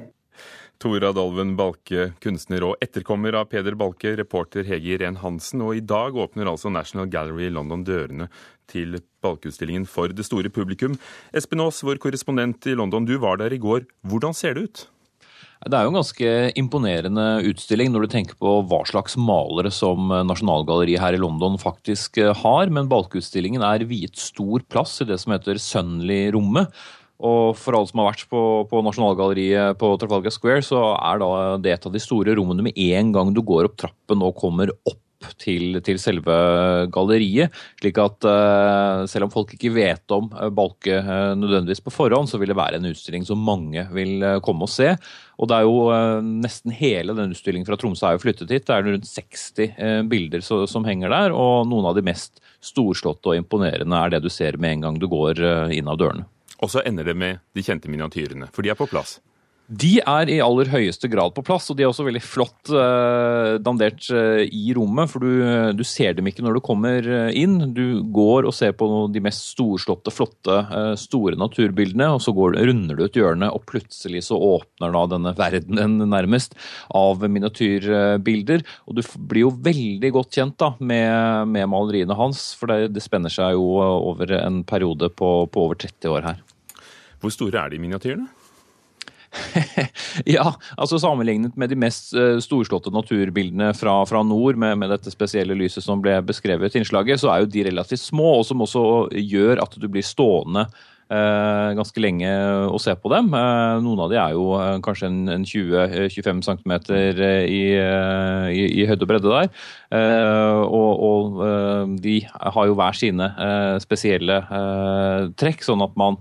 Tora 0.80 1.10
Dolven 1.12 1.58
Balke, 1.58 2.06
kunstner 2.24 2.64
og 2.64 2.78
etterkommer 2.80 3.36
av 3.36 3.50
Peder 3.52 3.74
Balke, 3.76 4.14
reporter 4.16 4.64
Hege 4.64 4.94
Irén 4.94 5.18
Hansen. 5.20 5.60
Og 5.60 5.76
i 5.76 5.82
dag 5.84 6.16
åpner 6.16 6.48
altså 6.48 6.72
National 6.72 7.10
Gallery 7.12 7.50
i 7.50 7.52
London 7.52 7.82
dørene 7.84 8.30
til 8.70 8.96
Balkeutstillingen 9.20 9.84
for 9.84 10.08
det 10.08 10.24
store 10.24 10.48
publikum. 10.48 10.94
Espen 11.36 11.60
Aas, 11.60 11.82
vår 11.84 12.00
korrespondent 12.00 12.64
i 12.70 12.78
London, 12.80 13.04
du 13.04 13.18
var 13.20 13.42
der 13.42 13.52
i 13.52 13.60
går. 13.60 13.84
Hvordan 14.08 14.32
ser 14.32 14.56
det 14.56 14.62
ut? 14.64 14.82
Det 15.68 15.76
er 15.76 15.84
jo 15.84 15.90
en 15.92 15.98
ganske 15.98 16.30
imponerende 16.56 17.26
utstilling 17.50 17.90
når 17.92 18.06
du 18.06 18.12
tenker 18.14 18.38
på 18.40 18.54
hva 18.64 18.78
slags 18.88 19.18
malere 19.20 19.68
som 19.68 20.08
Nasjonalgalleriet 20.08 21.02
her 21.02 21.18
i 21.18 21.20
London 21.20 21.60
faktisk 21.60 22.16
har. 22.40 22.72
Men 22.72 22.88
Balkeutstillingen 22.88 23.60
er 23.68 23.84
viet 23.84 24.16
stor 24.16 24.64
plass 24.72 24.96
i 25.04 25.08
det 25.12 25.20
som 25.20 25.36
heter 25.36 25.60
Sunly-rommet. 25.60 26.72
Og 27.20 27.52
for 27.60 27.76
alle 27.76 27.90
som 27.90 28.00
har 28.00 28.10
vært 28.12 28.26
på, 28.32 28.40
på 28.70 28.80
Nasjonalgalleriet 28.86 29.78
på 29.80 29.92
Trafalgar 30.00 30.32
Square, 30.34 30.64
så 30.64 30.80
er 30.96 31.20
det 31.60 31.74
et 31.74 31.86
av 31.86 31.94
de 31.94 32.02
store 32.02 32.34
rommene 32.38 32.64
med 32.70 32.80
en 32.90 33.12
gang 33.16 33.32
du 33.36 33.42
går 33.44 33.68
opp 33.68 33.78
trappen 33.80 34.24
og 34.24 34.38
kommer 34.40 34.72
opp 34.88 35.00
til, 35.40 35.78
til 35.84 35.98
selve 36.00 36.34
galleriet. 36.92 37.52
Slik 37.80 37.98
at 38.00 38.26
uh, 38.26 39.04
selv 39.10 39.26
om 39.26 39.32
folk 39.32 39.52
ikke 39.54 39.72
vet 39.74 40.14
om 40.16 40.30
uh, 40.32 40.48
Balke 40.54 40.96
uh, 40.96 41.36
nødvendigvis 41.36 41.82
på 41.84 41.92
forhånd, 41.92 42.30
så 42.30 42.40
vil 42.40 42.52
det 42.52 42.58
være 42.58 42.80
en 42.80 42.88
utstilling 42.90 43.26
som 43.28 43.42
mange 43.44 43.84
vil 43.92 44.24
komme 44.44 44.64
og 44.64 44.72
se. 44.72 44.94
Og 45.40 45.50
det 45.50 45.58
er 45.58 45.68
jo 45.68 46.24
nesten 46.24 46.74
hele 46.76 47.16
den 47.16 47.32
utstillingen 47.34 47.68
fra 47.68 47.78
Tromsø 47.80 48.08
er 48.08 48.16
jo 48.16 48.24
flyttet 48.24 48.52
hit. 48.52 48.66
Det 48.68 48.76
er 48.76 48.88
rundt 48.88 49.08
60 49.08 50.08
bilder 50.10 50.44
så, 50.44 50.62
som 50.68 50.84
henger 50.88 51.12
der, 51.12 51.36
og 51.36 51.68
noen 51.70 51.88
av 51.88 51.96
de 51.96 52.04
mest 52.04 52.42
storslåtte 52.64 53.32
og 53.32 53.40
imponerende 53.40 53.96
er 53.96 54.12
det 54.12 54.20
du 54.24 54.28
ser 54.32 54.60
med 54.60 54.76
en 54.76 54.84
gang 54.88 55.00
du 55.00 55.08
går 55.08 55.40
inn 55.72 55.88
av 55.88 55.96
dørene. 56.00 56.28
Og 56.60 56.70
så 56.72 56.84
ender 56.86 57.08
det 57.08 57.16
med 57.16 57.40
de 57.56 57.64
kjente 57.64 57.90
miniatyrene, 57.90 58.50
for 58.52 58.64
de 58.64 58.72
er 58.72 58.78
på 58.78 58.88
plass. 58.90 59.18
De 59.70 60.00
er 60.02 60.30
i 60.32 60.40
aller 60.42 60.66
høyeste 60.66 61.06
grad 61.06 61.30
på 61.36 61.44
plass, 61.46 61.68
og 61.70 61.76
de 61.78 61.84
er 61.84 61.90
også 61.92 62.02
veldig 62.02 62.22
flott 62.26 62.72
eh, 62.74 63.52
dandert 63.62 64.08
eh, 64.10 64.42
i 64.50 64.72
rommet. 64.74 65.12
For 65.12 65.22
du, 65.22 65.44
du, 65.78 65.84
ser 65.86 66.16
dem 66.18 66.26
ikke 66.26 66.42
når 66.42 66.58
du 66.58 66.62
kommer 66.64 67.06
uh, 67.06 67.30
inn. 67.30 67.70
Du 67.76 68.02
går 68.10 68.48
og 68.48 68.54
ser 68.56 68.74
på 68.74 68.88
de 69.14 69.22
mest 69.22 69.52
storslåtte, 69.52 70.10
flotte, 70.10 70.58
store 70.98 71.38
naturbildene, 71.38 72.10
og 72.16 72.18
så 72.24 72.34
går, 72.34 72.58
runder 72.66 72.98
du 72.98 73.04
et 73.06 73.20
hjørne, 73.20 73.52
og 73.54 73.62
plutselig 73.70 74.24
så 74.26 74.38
åpner 74.42 74.90
da 74.96 75.06
denne 75.14 75.36
verdenen 75.38 76.02
nærmest 76.10 76.58
av 76.90 77.22
miniatyrbilder. 77.22 78.66
Og 78.90 78.98
du 78.98 79.04
blir 79.30 79.46
jo 79.46 79.54
veldig 79.54 80.14
godt 80.18 80.40
kjent 80.40 80.58
da 80.58 80.72
med, 80.82 81.46
med 81.54 81.70
maleriene 81.70 82.18
hans, 82.18 82.48
for 82.58 82.74
det, 82.74 82.90
det, 82.96 83.06
spenner 83.06 83.30
seg 83.30 83.54
jo 83.54 83.78
over 83.78 84.34
en 84.42 84.64
periode 84.66 85.14
på, 85.14 85.34
på 85.46 85.68
over 85.68 85.78
30 85.78 86.16
år 86.16 86.32
her. 86.32 86.46
Hvor 87.20 87.32
store 87.34 87.64
er 87.64 87.72
de 87.72 87.80
miniatyrene? 87.82 88.28
ja, 90.26 90.42
altså 90.74 90.98
sammenlignet 90.98 91.54
med 91.54 91.70
de 91.70 91.76
mest 91.78 92.08
uh, 92.18 92.40
storslåtte 92.42 92.90
naturbildene 92.90 93.68
fra, 93.78 94.00
fra 94.08 94.24
nord, 94.26 94.58
med, 94.58 94.74
med, 94.80 94.90
dette 94.90 95.12
spesielle 95.14 95.54
lyset 95.54 95.86
som 95.86 96.02
ble 96.02 96.16
beskrevet 96.26 96.74
i 96.74 96.82
innslaget, 96.82 97.22
så 97.22 97.30
er 97.30 97.44
jo 97.44 97.52
de 97.52 97.68
relativt 97.68 98.02
små, 98.02 98.40
og 98.40 98.48
som 98.48 98.64
også 98.66 98.82
gjør 99.14 99.62
at 99.62 99.78
du 99.78 99.86
blir 99.86 100.06
stående 100.06 100.66
Eh, 100.66 100.89
ganske 101.10 102.02
lenge 102.02 102.30
å 102.70 102.78
se 102.82 102.94
på 102.94 103.10
dem. 103.12 103.32
Eh, 103.34 103.80
noen 103.82 104.02
av 104.04 104.12
de 104.12 104.18
er 104.20 104.34
jo 104.36 104.46
eh, 104.58 104.76
kanskje 104.84 105.08
en, 105.10 105.44
20-25 105.50 106.42
cm 106.46 106.74
i, 106.94 107.62
i, 107.74 108.64
i 108.82 108.86
høyde 108.86 109.06
og 109.06 109.10
bredde 109.10 109.32
der. 109.32 109.50
Og, 109.90 111.02
og, 111.02 111.40
de 112.02 112.16
har 112.28 112.68
jo 112.68 112.76
hver 112.78 112.94
sine 112.94 113.26
spesielle 113.82 114.36
trekk, 115.40 115.64
sånn 115.66 115.82
at 115.82 115.96
man 115.98 116.18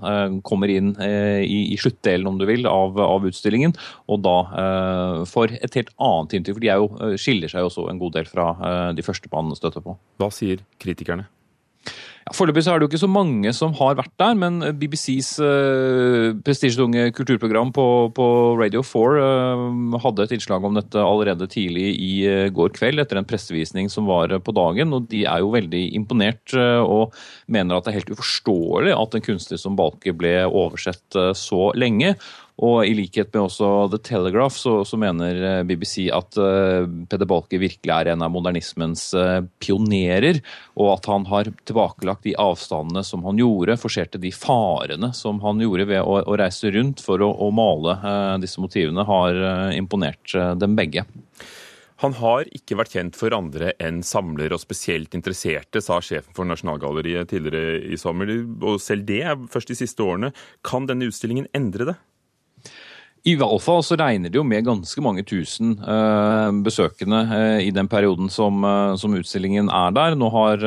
kommer 0.48 0.72
inn 0.74 0.94
i, 0.98 1.60
i 1.76 1.78
sluttdelen, 1.80 2.28
om 2.32 2.40
du 2.42 2.48
vil, 2.50 2.66
av, 2.70 2.98
av, 3.04 3.28
utstillingen, 3.30 3.76
og 4.10 4.24
da 4.26 4.38
får 5.30 5.58
et 5.60 5.82
helt 5.82 5.94
annet 5.98 6.40
inntrykk. 6.40 6.58
For 6.58 6.66
de 6.66 6.72
jo, 6.72 7.18
skiller 7.22 7.52
seg 7.52 7.66
jo 7.66 7.70
også 7.70 7.90
en 7.92 8.02
god 8.02 8.18
del 8.18 8.30
fra 8.30 8.54
de 8.98 9.06
første 9.06 9.30
man 9.34 9.54
støtter 9.58 9.86
på. 9.86 10.00
Hva 10.22 10.32
sier 10.34 10.66
kritikerne? 10.82 11.30
Ja, 12.30 12.36
Foreløpig 12.38 12.62
er 12.70 12.78
det 12.78 12.86
jo 12.86 12.90
ikke 12.92 13.02
så 13.02 13.10
mange 13.10 13.52
som 13.58 13.72
har 13.80 13.96
vært 13.98 14.12
der, 14.22 14.36
men 14.38 14.60
BBCs 14.78 15.30
eh, 15.42 16.36
prestisjetunge 16.46 17.08
kulturprogram 17.18 17.72
på, 17.74 17.86
på, 18.14 18.26
Radio 18.60 18.84
4 18.86 19.24
eh, 19.24 19.96
hadde 20.04 20.28
et 20.28 20.36
innslag 20.38 20.68
om 20.68 20.78
dette 20.78 21.02
allerede 21.02 21.48
tidlig 21.50 21.88
i 21.98 22.12
eh, 22.30 22.52
går 22.54 22.76
kveld, 22.78 23.02
etter 23.02 23.18
en 23.18 23.26
pressevisning 23.26 23.90
som 23.90 24.06
var 24.06 24.36
på 24.46 24.54
dagen. 24.54 24.94
og 24.94 25.08
De 25.10 25.24
er 25.26 25.42
jo 25.42 25.56
veldig 25.56 25.82
imponert 25.98 26.54
og 26.54 27.18
mener 27.50 27.78
at 27.80 27.88
det 27.88 27.96
er 27.96 28.00
helt 28.04 28.14
uforståelig 28.14 28.94
at 28.94 29.18
en 29.18 29.26
kunstner 29.26 29.62
som 29.62 29.80
Balke 29.80 30.14
ble 30.14 30.36
oversett 30.46 31.18
så 31.34 31.72
lenge. 31.74 32.14
Og 32.60 32.84
i 32.84 32.92
likhet 32.96 33.32
med 33.32 33.46
også 33.46 33.68
The 33.94 34.00
Telegraph 34.04 34.58
så, 34.60 34.82
så 34.84 34.98
mener 35.00 35.38
eh, 35.40 35.62
BBC 35.68 36.10
at 36.12 36.36
uh, 36.36 36.84
Peder 37.08 37.30
Balke 37.30 37.60
virkelig 37.62 37.94
er 37.96 38.12
en 38.12 38.26
av 38.26 38.34
modernismens 38.34 39.06
uh, 39.16 39.40
pionerer, 39.64 40.42
og 40.76 40.92
at 40.98 41.08
han 41.12 41.28
har 41.30 41.52
tilbakelagt 41.64 42.28
de 42.28 42.36
avstandene 42.40 43.06
som 43.08 43.24
han 43.28 43.40
gjorde, 43.40 43.80
forserte 43.80 44.20
de 44.20 44.34
farene 44.36 45.14
som 45.16 45.40
han 45.46 45.64
gjorde 45.64 45.88
ved 45.94 46.04
å, 46.04 46.20
å 46.20 46.40
reise 46.40 46.74
rundt 46.76 47.04
for 47.06 47.24
å, 47.24 47.32
å 47.32 47.48
male 47.56 47.96
uh, 48.04 48.36
disse 48.44 48.60
motivene, 48.60 49.08
har 49.08 49.40
imponert 49.76 50.36
dem 50.60 50.76
begge. 50.76 51.06
Han 52.00 52.14
har 52.20 52.48
ikke 52.56 52.78
vært 52.80 52.94
kjent 52.96 53.18
for 53.20 53.34
andre 53.36 53.74
enn 53.84 54.04
samlere 54.08 54.56
og 54.56 54.62
spesielt 54.62 55.16
interesserte, 55.18 55.82
sa 55.84 56.00
sjefen 56.04 56.36
for 56.36 56.48
Nasjonalgalleriet 56.48 57.32
tidligere 57.32 57.80
i 57.92 58.00
sommer. 58.00 58.32
Og 58.64 58.80
selv 58.84 59.08
det 59.08 59.24
er 59.28 59.50
først 59.52 59.72
de 59.72 59.80
siste 59.80 60.06
årene. 60.06 60.32
Kan 60.64 60.88
denne 60.88 61.10
utstillingen 61.12 61.50
endre 61.56 61.92
det? 61.92 61.98
I 63.28 63.34
hvert 63.36 63.64
fall 63.64 63.82
så 63.84 63.98
regner 64.00 64.32
det 64.32 64.40
jo 64.40 64.46
med 64.48 64.64
ganske 64.68 65.02
mange 65.04 65.26
tusen 65.28 65.74
uh, 65.84 66.52
besøkende 66.64 67.20
uh, 67.28 67.60
i 67.60 67.72
den 67.76 67.90
perioden 67.92 68.30
som, 68.32 68.64
uh, 68.64 68.96
som, 69.00 69.18
utstillingen 69.20 69.68
er 69.68 69.96
der. 69.96 70.16
Nå 70.20 70.30
har 70.34 70.64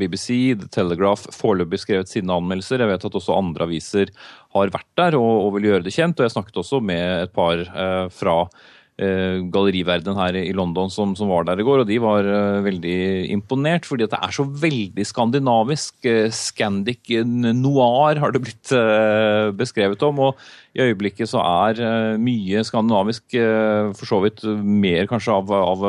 BBC, 0.00 0.58
The 0.60 0.68
Telegraph 0.72 1.30
foreløpig 1.32 1.80
skrevet 1.80 2.12
sine 2.12 2.36
anmeldelser. 2.36 2.84
Jeg 2.84 2.92
vet 2.92 3.08
at 3.08 3.16
også 3.22 3.38
andre 3.38 3.68
aviser 3.68 4.12
har 4.56 4.74
vært 4.74 4.90
der 4.98 5.16
og, 5.16 5.30
og 5.46 5.56
vil 5.56 5.70
gjøre 5.70 5.86
det 5.86 5.94
kjent. 5.96 6.20
Og 6.20 6.28
jeg 6.28 6.36
snakket 6.36 6.60
også 6.64 6.82
med 6.84 7.24
et 7.24 7.34
par 7.36 7.64
fra 8.12 8.36
Eh, 8.50 8.79
galleriverdenen 9.00 10.18
her 10.18 10.36
i 10.36 10.52
London 10.56 10.90
som, 10.92 11.14
som, 11.16 11.30
var 11.30 11.46
der 11.48 11.60
i 11.60 11.64
går, 11.66 11.82
og 11.82 11.88
de 11.88 11.96
var 12.02 12.26
uh, 12.26 12.60
veldig 12.64 13.30
imponert, 13.32 13.86
fordi 13.88 14.04
at 14.04 14.12
det 14.12 14.20
er 14.20 14.34
så 14.36 14.44
veldig 14.44 15.06
skandinavisk. 15.08 15.96
Uh, 16.04 16.28
Scandic 16.34 17.10
noir 17.24 18.20
har 18.20 18.34
det 18.34 18.42
blitt 18.44 18.74
beskrevet 19.56 20.02
om. 20.06 20.20
og 20.28 20.42
i 20.76 20.84
øyeblikket 20.84 21.26
så 21.26 21.40
er 21.42 21.80
mye 22.22 22.60
skandinavisk, 22.62 23.34
for 23.98 24.06
så 24.06 24.20
vidt 24.22 24.44
mer 24.62 25.08
kanskje 25.10 25.34
av, 25.34 25.50
av 25.50 25.82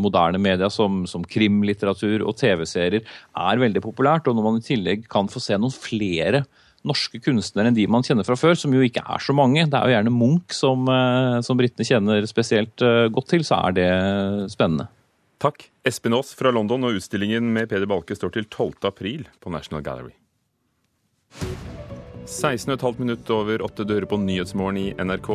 moderne 0.00 0.40
media 0.42 0.66
som, 0.72 1.04
som 1.06 1.22
krimlitteratur 1.22 2.24
og 2.26 2.34
TV-serier, 2.40 3.04
er 3.04 3.62
veldig 3.62 3.84
populært. 3.84 4.26
Og 4.26 4.34
når 4.34 4.48
man 4.48 4.58
i 4.58 4.66
tillegg 4.66 5.06
kan 5.12 5.30
få 5.30 5.42
se 5.42 5.58
noen 5.60 5.74
flere 5.74 6.42
norske 6.88 7.20
kunstnere 7.24 7.70
enn 7.70 7.76
de 7.76 7.86
man 7.90 8.04
kjenner 8.06 8.26
fra 8.26 8.36
før, 8.38 8.56
som 8.58 8.74
jo 8.74 8.82
ikke 8.84 9.02
er 9.02 9.22
så 9.24 9.34
mange. 9.36 9.66
Det 9.70 9.78
er 9.78 9.88
jo 9.88 9.96
gjerne 9.96 10.14
Munch 10.14 10.56
som, 10.56 10.88
eh, 10.92 11.38
som 11.46 11.60
britene 11.60 11.88
kjenner 11.88 12.28
spesielt 12.30 12.84
eh, 12.84 13.06
godt 13.14 13.32
til, 13.32 13.46
så 13.46 13.60
er 13.68 13.78
det 13.78 13.90
spennende. 14.52 14.88
Takk. 15.44 15.66
Espen 15.84 16.16
Aas 16.16 16.32
fra 16.36 16.52
London, 16.54 16.86
og 16.86 17.00
utstillingen 17.00 17.50
med 17.56 17.68
Peder 17.72 17.90
Balke 17.90 18.16
står 18.16 18.36
til 18.36 18.48
12. 18.48 18.84
april 18.88 19.26
på 19.44 19.52
National 19.52 19.84
Gallery. 19.84 20.14
16,5 22.26 22.98
minutt 22.98 23.30
over 23.30 23.62
åtte 23.62 23.84
dører 23.84 24.06
på 24.08 24.16
Nyhetsmorgen 24.16 24.78
i 24.80 24.86
NRK. 24.96 25.28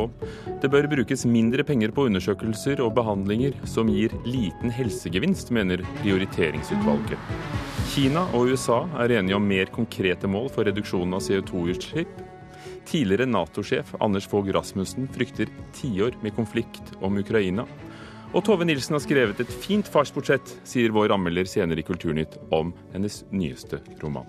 Det 0.62 0.70
bør 0.72 0.88
brukes 0.90 1.22
mindre 1.28 1.64
penger 1.66 1.92
på 1.94 2.08
undersøkelser 2.08 2.82
og 2.82 2.94
behandlinger 2.98 3.54
som 3.68 3.90
gir 3.92 4.14
liten 4.26 4.72
helsegevinst, 4.74 5.52
mener 5.54 5.84
prioriteringsutvalget. 6.00 7.30
Kina 7.94 8.26
og 8.34 8.50
USA 8.50 8.82
er 9.02 9.16
enige 9.20 9.38
om 9.38 9.46
mer 9.46 9.70
konkrete 9.74 10.30
mål 10.30 10.50
for 10.54 10.66
reduksjonen 10.66 11.14
av 11.18 11.22
CO2-utslipp. 11.26 12.10
Tidligere 12.90 13.28
Nato-sjef 13.30 13.94
Anders 14.02 14.26
Fogh 14.26 14.50
Rasmussen 14.54 15.06
frykter 15.14 15.50
tiår 15.78 16.18
med 16.24 16.34
konflikt 16.34 16.94
om 17.00 17.18
Ukraina. 17.22 17.66
Og 18.30 18.44
Tove 18.46 18.66
Nilsen 18.66 18.94
har 18.94 19.02
skrevet 19.02 19.42
et 19.42 19.58
fint 19.62 19.86
farsbudsjett, 19.90 20.54
sier 20.66 20.94
vår 20.94 21.14
anmelder 21.14 21.50
senere 21.50 21.82
i 21.82 21.86
Kulturnytt 21.86 22.38
om 22.54 22.74
hennes 22.94 23.22
nyeste 23.34 23.82
roman. 24.02 24.26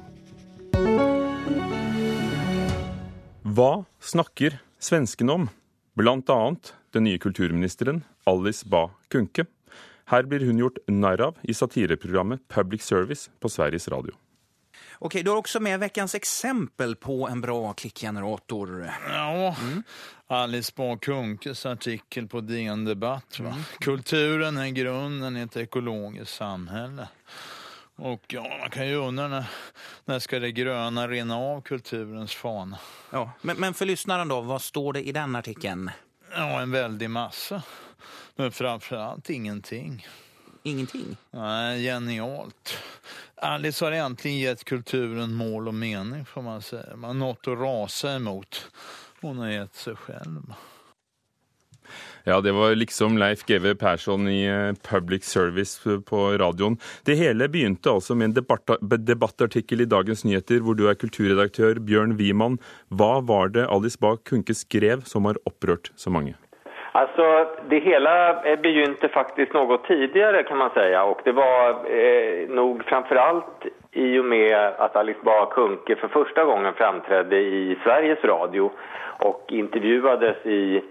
Hva 3.51 3.83
snakker 3.99 4.61
svenskene 4.79 5.33
om? 5.33 5.49
Blant 5.93 6.29
annet 6.29 6.69
den 6.95 7.03
nye 7.03 7.17
kulturministeren 7.19 8.03
Alice 8.23 8.67
Bah 8.67 8.93
Kuhnke. 9.11 9.43
Her 10.07 10.23
blir 10.23 10.45
hun 10.45 10.61
gjort 10.61 10.77
narr 10.87 11.21
av 11.21 11.41
i 11.43 11.53
satireprogrammet 11.53 12.45
Public 12.47 12.85
Service 12.87 13.27
på 13.39 13.49
Sveriges 13.49 13.89
Radio. 13.91 14.15
Okej, 14.99 15.23
du 15.23 15.33
har 15.33 15.41
også 15.41 15.59
med 15.59 15.79
veckans 15.83 16.15
eksempel 16.15 16.95
på 16.95 17.27
en 17.27 17.41
bra 17.41 17.73
klickgenerator. 17.73 18.85
Ja, 19.09 19.55
mm. 19.61 19.83
Alice 20.27 20.71
Bah 20.75 20.95
Kunkes 20.97 21.65
artikel 21.65 22.27
på 22.27 22.41
DN 22.41 22.85
Debatt. 22.85 23.39
Mm. 23.39 23.63
Kulturen 23.79 24.57
är 24.57 24.69
grunden 24.69 25.37
i 25.37 25.41
ett 25.41 25.57
ekologiskt 25.57 26.35
samhälle. 26.35 27.07
Och 28.01 28.25
ja, 28.27 28.57
man 28.59 28.69
kan 28.69 28.87
ju 28.87 28.95
undra 28.95 29.27
när, 29.27 29.45
när 30.05 30.19
ska 30.19 30.39
det 30.39 30.51
gröna 30.51 31.07
rinna 31.07 31.37
av 31.37 31.61
kulturens 31.61 32.35
fane? 32.35 32.79
Ja, 33.11 33.31
men, 33.41 33.57
men 33.57 33.73
för 33.73 33.85
lyssnaren 33.85 34.27
då, 34.27 34.41
vad 34.41 34.61
står 34.61 34.93
det 34.93 35.07
i 35.07 35.11
den 35.11 35.35
artikeln? 35.35 35.91
Ja, 36.35 36.61
en 36.61 36.71
väldig 36.71 37.09
massa. 37.09 37.63
Men 38.35 38.51
framförallt 38.51 39.29
ingenting. 39.29 40.07
Ingenting? 40.63 41.17
Nej, 41.31 41.83
genialt. 41.83 42.77
Alice 43.35 43.85
har 43.85 43.91
äntligen 43.91 44.37
gett 44.37 44.63
kulturen 44.63 45.33
mål 45.33 45.67
och 45.67 45.73
mening 45.73 46.25
får 46.25 46.41
man 46.41 46.61
säga. 46.61 46.95
Man 46.95 47.21
har 47.21 47.27
något 47.27 47.47
att 47.47 47.59
rasa 47.59 48.11
emot. 48.11 48.71
Hon 49.21 49.37
har 49.37 49.49
gett 49.49 49.75
sig 49.75 49.95
själv. 49.95 50.53
Ja, 52.25 52.41
det 52.41 52.51
var 52.53 52.75
liksom 52.75 53.17
Leif 53.17 53.45
Geve 53.49 53.73
Persson 53.75 54.27
i 54.29 54.45
eh, 54.45 54.73
Public 54.89 55.25
Service 55.25 55.81
på 56.09 56.19
radioen. 56.37 56.77
Det 57.05 57.17
hele 57.17 57.49
begynte 57.49 57.89
altså 57.89 58.15
med 58.15 58.37
en 58.37 59.05
debattartikkel 59.07 59.81
i 59.81 59.89
Dagens 59.89 60.25
Nyheter, 60.25 60.61
hvor 60.61 60.77
du 60.77 60.85
er 60.89 60.99
kulturredaktør, 61.01 61.81
Bjørn 61.81 62.17
Wiman. 62.19 62.59
Hva 62.93 63.19
var 63.25 63.55
det 63.57 63.65
Alice 63.73 63.97
Bah 64.01 64.19
Kunke 64.29 64.53
skrev 64.57 65.05
som 65.09 65.25
har 65.29 65.41
opprørt 65.49 65.89
så 65.95 66.13
mange? 66.13 66.37
Alltså, 66.93 67.25
det 67.69 67.79
hele 67.85 68.11
begynte 68.63 69.09
faktisk 69.13 69.53
noe 69.55 69.77
tidligere, 69.87 70.43
kan 70.43 70.59
man 70.59 70.73
si. 70.75 70.87
Og 70.99 71.21
det 71.25 71.33
var 71.37 71.85
eh, 71.87 72.51
framfor 72.89 73.17
alt 73.17 73.69
i 73.97 74.17
og 74.19 74.25
med 74.25 74.51
at 74.53 74.95
Alice 74.95 75.19
Bah 75.23 75.47
Kunke 75.55 75.95
for 75.99 76.11
første 76.13 76.45
gangen 76.47 76.75
framträdde 76.77 77.39
i 77.39 77.77
Sveriges 77.83 78.23
Radio 78.23 78.69
og 79.27 79.51
intervjuades 79.51 80.45
i, 80.45 80.81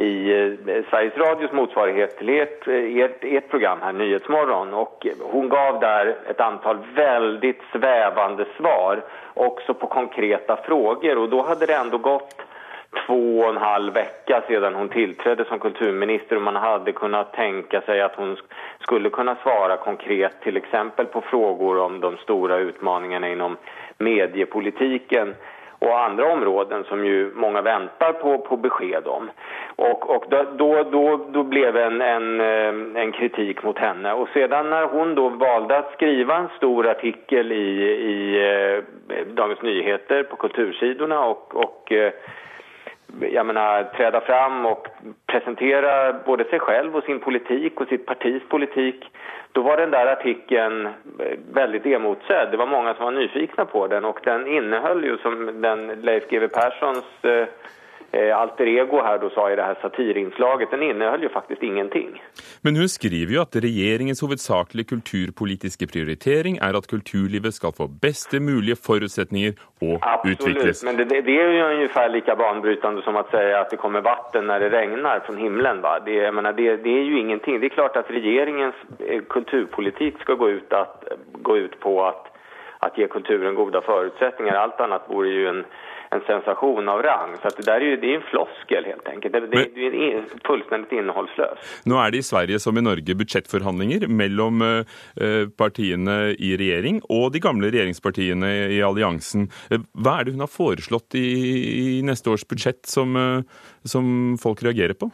i 0.00 0.32
eh, 0.32 0.82
Sveriges 0.90 1.16
Radios 1.16 1.52
motsvarighet 1.52 2.18
till 2.18 2.28
ert, 2.28 2.68
ert, 2.68 3.24
ert 3.24 3.50
program 3.50 3.78
här, 3.82 3.92
Nyhetsmorgon. 3.92 4.74
Och 4.74 5.06
hon 5.20 5.48
gav 5.48 5.80
där 5.80 6.16
ett 6.30 6.40
antal 6.40 6.78
väldigt 6.94 7.60
svävande 7.72 8.44
svar 8.56 9.02
också 9.34 9.74
på 9.74 9.86
konkreta 9.86 10.56
frågor 10.56 11.18
och 11.18 11.28
då 11.28 11.42
hade 11.42 11.66
det 11.66 11.74
ändå 11.74 11.98
gått 11.98 12.42
två 13.06 13.38
och 13.38 13.48
en 13.48 13.56
halv 13.56 13.94
vecka 13.94 14.42
sedan 14.48 14.74
hon 14.74 14.88
tillträdde 14.88 15.44
som 15.44 15.58
kulturminister 15.58 16.36
och 16.36 16.42
man 16.42 16.56
hade 16.56 16.92
kunnat 16.92 17.32
tänka 17.32 17.80
sig 17.80 18.00
att 18.00 18.16
hon 18.16 18.36
skulle 18.80 19.10
kunna 19.10 19.36
svara 19.42 19.76
konkret 19.76 20.40
till 20.42 20.56
exempel 20.56 21.06
på 21.06 21.20
frågor 21.20 21.78
om 21.78 22.00
de 22.00 22.16
stora 22.16 22.58
utmaningarna 22.58 23.28
inom 23.28 23.56
mediepolitiken 23.98 25.34
och 25.80 26.00
andra 26.00 26.32
områden 26.32 26.84
som 26.84 27.04
ju 27.04 27.30
många 27.34 27.62
väntar 27.62 28.12
på, 28.12 28.38
på 28.38 28.56
besked 28.56 29.06
om. 29.06 29.30
Och, 29.76 30.10
och 30.10 30.24
då, 30.28 30.82
då, 30.82 31.26
då 31.30 31.42
blev 31.42 31.76
en, 31.76 32.00
en, 32.00 32.40
eh, 32.40 33.02
en 33.02 33.12
kritik 33.12 33.62
mot 33.62 33.78
henne. 33.78 34.12
Och 34.12 34.28
sedan 34.28 34.70
när 34.70 34.84
hon 34.84 35.14
då 35.14 35.28
valde 35.28 35.78
att 35.78 35.92
skriva 35.92 36.36
en 36.36 36.48
stor 36.56 36.88
artikel 36.88 37.52
i, 37.52 37.80
i 37.90 38.36
eh, 39.08 39.24
Dagens 39.34 39.62
Nyheter 39.62 40.22
på 40.22 40.36
kultursidorna 40.36 41.24
och, 41.24 41.54
och 41.54 41.92
eh, 41.92 42.12
jag 43.32 43.46
menar, 43.46 43.84
träda 43.84 44.20
fram 44.20 44.66
och 44.66 44.88
presentera 45.26 46.12
både 46.12 46.44
sig 46.44 46.58
själv 46.58 46.96
och 46.96 47.04
sin 47.04 47.20
politik 47.20 47.80
och 47.80 47.88
sitt 47.88 48.06
partis 48.06 48.42
politik. 48.48 49.04
Då 49.52 49.62
var 49.62 49.76
den 49.76 49.90
där 49.90 50.06
artikeln 50.06 50.88
väldigt 51.52 51.86
emotsedd. 51.86 52.48
Det 52.50 52.56
var 52.56 52.66
många 52.66 52.94
som 52.94 53.04
var 53.04 53.12
nyfikna 53.12 53.64
på 53.64 53.86
den 53.86 54.04
och 54.04 54.20
den 54.24 54.46
innehöll 54.46 55.04
ju 55.04 55.18
som 55.18 55.62
den 55.62 55.86
Leif 55.86 56.28
GW 56.28 56.48
Perssons 56.48 57.24
eh, 57.24 57.30
Eh, 57.32 57.46
alter 58.12 58.66
ego 58.66 59.02
her 59.02 59.18
då 59.18 59.30
sa 59.30 59.50
i 59.52 59.56
det 59.56 59.62
her 59.62 59.74
satirinslaget, 59.82 60.70
den 60.70 60.82
innehöll 60.82 61.22
jo 61.22 61.28
faktisk 61.28 61.62
ingenting. 61.62 62.22
Men 62.62 62.76
hun 62.76 62.88
skriver 62.88 63.34
jo 63.34 63.40
at 63.40 63.56
regjeringens 63.56 64.20
hovedsakelige 64.20 64.88
kulturpolitiske 64.92 65.86
prioritering 65.86 66.58
er 66.58 66.78
at 66.78 66.88
kulturlivet 66.90 67.54
skal 67.54 67.72
få 67.76 67.86
beste 68.02 68.40
mulige 68.40 68.76
forutsetninger 68.86 69.52
og 69.82 69.98
Absolut, 70.02 70.40
utvikles. 70.40 70.84
men 70.84 70.96
det, 70.96 71.08
det, 71.10 71.34
er 71.34 71.52
jo 71.58 71.68
ungefär 71.76 72.08
like 72.08 72.36
banbrytende 72.36 73.02
som 73.02 73.16
å 73.16 73.24
si 73.30 73.44
at 73.60 73.70
det 73.70 73.78
kommer 73.78 74.00
vatten 74.00 74.50
når 74.50 74.58
det 74.58 74.72
regner 74.74 75.22
fra 75.26 75.36
himmelen. 75.36 75.82
Va? 75.82 75.98
Det, 76.06 76.18
menar, 76.34 76.52
det, 76.52 76.82
det, 76.84 76.96
er 76.98 77.06
jo 77.10 77.16
ingenting. 77.16 77.60
Det 77.60 77.70
er 77.70 77.76
klart 77.78 77.96
at 77.96 78.10
regjeringens 78.10 78.74
eh, 79.06 79.22
kulturpolitikk 79.22 80.20
skal 80.22 80.36
gå 80.36 80.48
ut, 80.58 80.72
at, 80.72 81.06
gå 81.46 81.56
ut 81.56 81.78
på 81.80 81.94
at 82.08 82.96
gi 82.96 83.06
kulturen 83.06 83.54
gode 83.54 83.82
forutsetninger. 83.86 84.56
Alt 84.56 84.80
annet 84.80 85.08
vore 85.08 85.30
jo 85.30 85.48
en 85.54 85.64
en 86.10 86.22
sensation 86.26 86.88
av 86.88 87.02
rang. 87.02 87.36
Så 87.42 87.52
det 87.56 87.66
der 87.68 87.78
er, 87.78 87.86
ju 87.92 88.00
det 88.02 88.10
er 88.10 88.18
en 88.18 88.26
floskel 88.30 88.88
helt 88.88 89.08
enkelt. 89.08 89.32
Det, 89.32 89.50
det, 89.52 89.64
det 89.76 90.02
er 90.08 90.26
fullstendig 90.46 90.98
innehållslöst. 91.02 91.70
Nå 91.90 92.00
er 92.02 92.14
det 92.14 92.22
i 92.24 92.26
Sverige 92.26 92.60
som 92.62 92.78
i 92.78 92.84
Norge 92.84 93.16
budsjettforhandlinger 93.22 94.08
mellom 94.10 94.64
uh, 94.64 95.46
partiene 95.60 96.18
i 96.34 96.52
regjering 96.58 97.02
og 97.08 97.30
de 97.34 97.42
gamle 97.42 97.70
regjeringspartiene 97.70 98.52
i 98.76 98.82
alliansen. 98.84 99.48
Hva 99.70 100.18
er 100.18 100.26
det 100.26 100.36
hun 100.36 100.44
har 100.46 100.52
foreslått 100.52 101.18
i, 101.18 101.26
i 101.98 102.04
neste 102.06 102.32
års 102.34 102.46
budsjett 102.48 102.82
som, 102.90 103.16
som 103.86 104.06
folk 104.42 104.64
reagerer 104.66 104.98
på? 104.98 105.10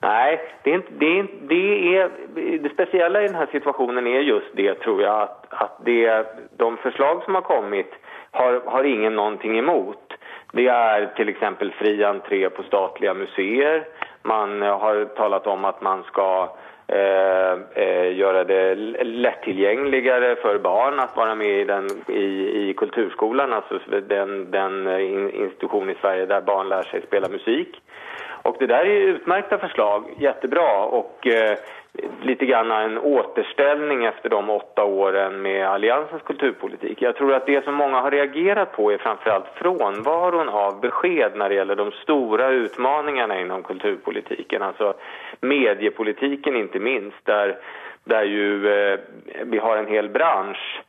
Nej, 0.00 0.40
det, 0.62 0.74
är 0.74 0.82
det, 0.98 1.26
det, 1.48 1.96
är, 1.96 2.10
det 2.58 2.68
speciella 2.68 3.22
i 3.22 3.26
den 3.26 3.34
här 3.34 3.48
situationen 3.52 4.06
är 4.06 4.20
just 4.20 4.56
det, 4.56 4.74
tror 4.74 5.02
jag, 5.02 5.22
att, 5.22 5.46
att 5.50 5.84
det, 5.84 6.26
de 6.56 6.76
förslag 6.76 7.22
som 7.24 7.34
har 7.34 7.42
kommit 7.42 7.90
har, 8.30 8.62
har 8.66 8.84
ingen 8.84 9.16
någonting 9.16 9.58
emot. 9.58 10.12
Det 10.52 11.16
till 11.16 11.28
exempel 11.28 11.72
fri 11.72 12.04
entré 12.04 12.50
på 12.50 12.62
statliga 12.62 13.14
museer. 13.14 13.84
Man 14.22 14.62
har 14.62 15.04
talat 15.04 15.46
om 15.46 15.64
att 15.64 15.80
man 15.80 16.02
ska 16.02 16.56
eh, 16.86 17.52
eh, 17.74 18.16
göra 18.16 18.44
det 18.44 18.74
lättillgängligare 19.04 20.36
för 20.36 20.58
barn 20.58 21.00
att 21.00 21.16
vara 21.16 21.34
med 21.34 21.60
i, 21.60 21.64
den, 21.64 21.88
i, 22.08 22.68
i 22.68 22.74
kulturskolan, 22.76 23.52
alltså 23.52 23.78
den, 24.08 24.50
den 24.50 25.00
institution 25.30 25.90
i 25.90 25.94
Sverige 26.00 26.26
där 26.26 26.40
barn 26.40 26.68
lär 26.68 26.82
sig 26.82 27.02
spela 27.02 27.28
musik. 27.28 27.80
Och 28.42 28.56
det 28.58 28.66
där 28.66 28.84
är 28.84 29.00
utmärkta 29.00 29.58
förslag, 29.58 30.04
jättebra. 30.18 30.84
Och 30.84 31.26
eh, 31.26 31.58
lite 32.22 32.46
grann 32.46 32.70
en 32.70 32.98
återställning 32.98 34.04
efter 34.04 34.28
de 34.28 34.50
åtta 34.50 34.84
åren 34.84 35.42
med 35.42 35.68
Alliansens 35.68 36.22
kulturpolitik. 36.22 37.02
Jag 37.02 37.16
tror 37.16 37.34
att 37.34 37.46
det 37.46 37.64
som 37.64 37.74
många 37.74 38.00
har 38.00 38.10
reagerat 38.10 38.72
på 38.72 38.92
är 38.92 38.98
framförallt 38.98 39.46
frånvaron 39.54 40.48
av 40.48 40.80
besked 40.80 41.32
när 41.36 41.48
det 41.48 41.54
gäller 41.54 41.76
de 41.76 41.92
stora 41.92 42.48
utmaningarna 42.48 43.40
inom 43.40 43.62
kulturpolitiken. 43.62 44.62
Alltså 44.62 44.94
mediepolitiken 45.40 46.56
inte 46.56 46.78
minst, 46.78 47.24
där, 47.24 47.58
där 48.04 48.22
ju 48.22 48.72
eh, 48.72 48.98
vi 49.44 49.58
har 49.58 49.76
en 49.76 49.86
hel 49.86 50.08
bransch 50.08 50.82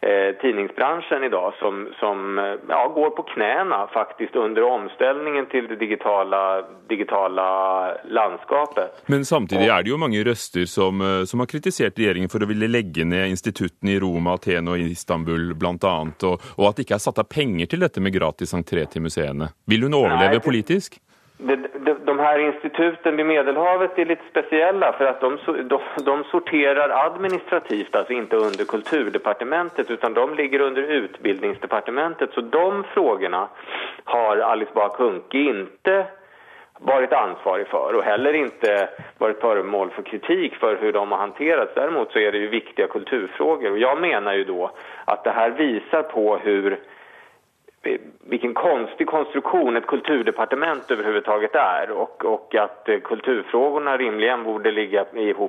eh, 0.00 0.36
tidningsbranschen 0.40 1.24
idag 1.24 1.52
som, 1.58 1.88
som 2.00 2.38
eh, 2.38 2.44
ja, 2.68 2.92
går 2.94 3.10
på 3.10 3.22
knäna 3.22 3.86
faktiskt 3.86 4.36
under 4.36 4.62
omställningen 4.62 5.46
til 5.46 5.68
det 5.68 5.76
digitala, 5.76 6.62
digitala 6.88 7.48
landskapet. 8.04 9.02
Men 9.06 9.24
samtidig 9.24 9.68
er 9.68 9.82
det 9.82 9.90
jo 9.90 10.00
mange 10.00 10.24
røster 10.24 10.64
som, 10.64 11.00
eh, 11.00 11.24
som 11.24 11.40
har 11.40 11.46
kritisert 11.46 11.98
regjeringen 11.98 12.32
for 12.32 12.42
å 12.42 12.50
ville 12.50 12.68
legge 12.68 13.04
ned 13.04 13.28
instituttene 13.30 13.96
i 13.96 14.00
Roma, 14.00 14.36
Aten 14.36 14.68
og 14.68 14.78
Istanbul 14.80 15.54
bl.a., 15.54 15.96
og, 16.26 16.44
og 16.56 16.68
at 16.68 16.76
det 16.76 16.86
ikke 16.86 16.98
er 16.98 17.06
satt 17.06 17.22
av 17.22 17.28
penger 17.30 17.70
til 17.70 17.84
dette 17.84 18.02
med 18.02 18.14
gratis 18.14 18.54
entré 18.56 18.86
til 18.90 19.06
museene. 19.06 19.52
Vil 19.70 19.86
hun 19.86 19.96
overleve 19.96 20.40
politisk? 20.44 21.00
De, 21.38 21.56
de, 21.56 21.94
de 22.04 22.18
här 22.18 22.38
instituten 22.38 23.16
vid 23.16 23.26
Medelhavet 23.26 23.98
är 23.98 24.04
lite 24.04 24.22
speciella 24.30 24.92
för 24.92 25.04
att 25.04 25.20
de, 25.20 25.38
de, 25.46 25.80
de, 26.04 26.24
sorterar 26.24 27.06
administrativt, 27.06 27.96
alltså 27.96 28.12
inte 28.12 28.36
under 28.36 28.64
kulturdepartementet 28.64 29.90
utan 29.90 30.14
de 30.14 30.34
ligger 30.34 30.60
under 30.60 30.82
utbildningsdepartementet. 30.82 32.30
Så 32.32 32.40
de 32.40 32.84
frågorna 32.84 33.48
har 34.04 34.36
Alice 34.36 34.70
Bah 34.74 34.96
Kuhnke 34.96 35.38
inte 35.38 36.06
varit 36.78 37.12
ansvarig 37.12 37.66
för 37.66 37.94
och 37.94 38.02
heller 38.02 38.32
inte 38.32 38.88
varit 39.18 39.40
föremål 39.40 39.90
för 39.90 40.02
kritik 40.02 40.54
för 40.54 40.76
hur 40.76 40.92
de 40.92 41.12
har 41.12 41.18
hanterats. 41.18 41.72
Däremot 41.74 42.12
så 42.12 42.18
är 42.18 42.32
det 42.32 42.38
ju 42.38 42.48
viktiga 42.48 42.86
kulturfrågor 42.86 43.70
och 43.70 43.78
jag 43.78 44.00
menar 44.00 44.34
ju 44.34 44.44
då 44.44 44.70
att 45.04 45.24
det 45.24 45.30
här 45.30 45.50
visar 45.50 46.02
på 46.02 46.36
hur 46.36 46.78
vilken 48.30 48.54
konstig 48.54 49.06
konstruktion 49.06 49.76
ett 49.76 49.86
kulturdepartement 49.86 50.90
överhuvudtaget 50.90 51.54
är 51.54 51.90
och, 51.90 52.24
och 52.24 52.54
att 52.54 52.88
eh, 52.88 52.98
kulturfrågorna 53.00 53.96
rimligen 53.96 54.44
borde 54.44 54.70
ligga 54.72 55.06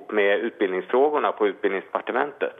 med 0.09 0.39
utbildningsfrågorna 0.39 1.31
på 1.31 1.47
utbildningsdepartementet. 1.47 2.55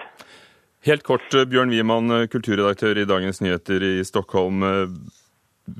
Helt 0.85 1.03
kort, 1.03 1.33
eh, 1.33 1.45
Bjørn 1.45 1.69
Wiemann, 1.69 2.21
eh, 2.21 2.27
kulturredaktør 2.27 2.97
i 2.97 3.05
Dagens 3.05 3.41
Nyheter 3.41 3.83
i 3.83 4.05
Stockholm. 4.05 4.63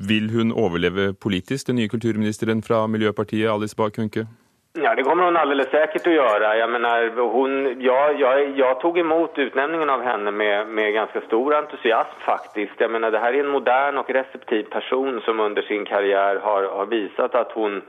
Vil 0.10 0.30
hun 0.30 0.52
overleve 0.52 1.14
politisk, 1.14 1.68
den 1.68 1.76
nye 1.76 1.88
kulturministeren 1.88 2.62
fra 2.62 2.88
Miljøpartiet, 2.88 3.50
Alice 3.50 3.76
Bah 3.76 3.90
Kuhnke? 3.90 4.28
Ja, 4.74 4.96
det 4.96 5.04
kommer 5.04 5.24
hun 5.24 5.38
alldeles 5.38 5.70
säkert 5.70 6.08
att 6.08 6.14
göra. 6.14 6.58
Jag 6.58 6.70
menar, 6.70 7.22
hon, 7.32 7.82
ja, 7.82 8.12
jag, 8.12 8.58
jag 8.58 8.80
tog 8.80 9.00
emot 9.00 9.38
utnämningen 9.38 9.90
av 9.90 10.04
henne 10.04 10.32
med, 10.32 10.68
med 10.68 10.94
ganska 10.94 11.22
stor 11.22 11.56
entusiasm 11.56 12.20
faktiskt. 12.20 12.74
Jag 12.78 12.92
menar, 12.92 13.12
det 13.12 13.20
här 13.20 13.34
är 13.34 13.40
en 13.40 13.48
modern 13.48 13.98
och 13.98 14.10
receptiv 14.10 14.64
person 14.64 15.22
som 15.26 15.40
under 15.40 15.62
sin 15.62 15.86
karriär 15.86 16.36
har, 16.36 16.64
har 16.64 16.86
visat 16.86 17.36
att 17.36 17.52
hon 17.52 17.82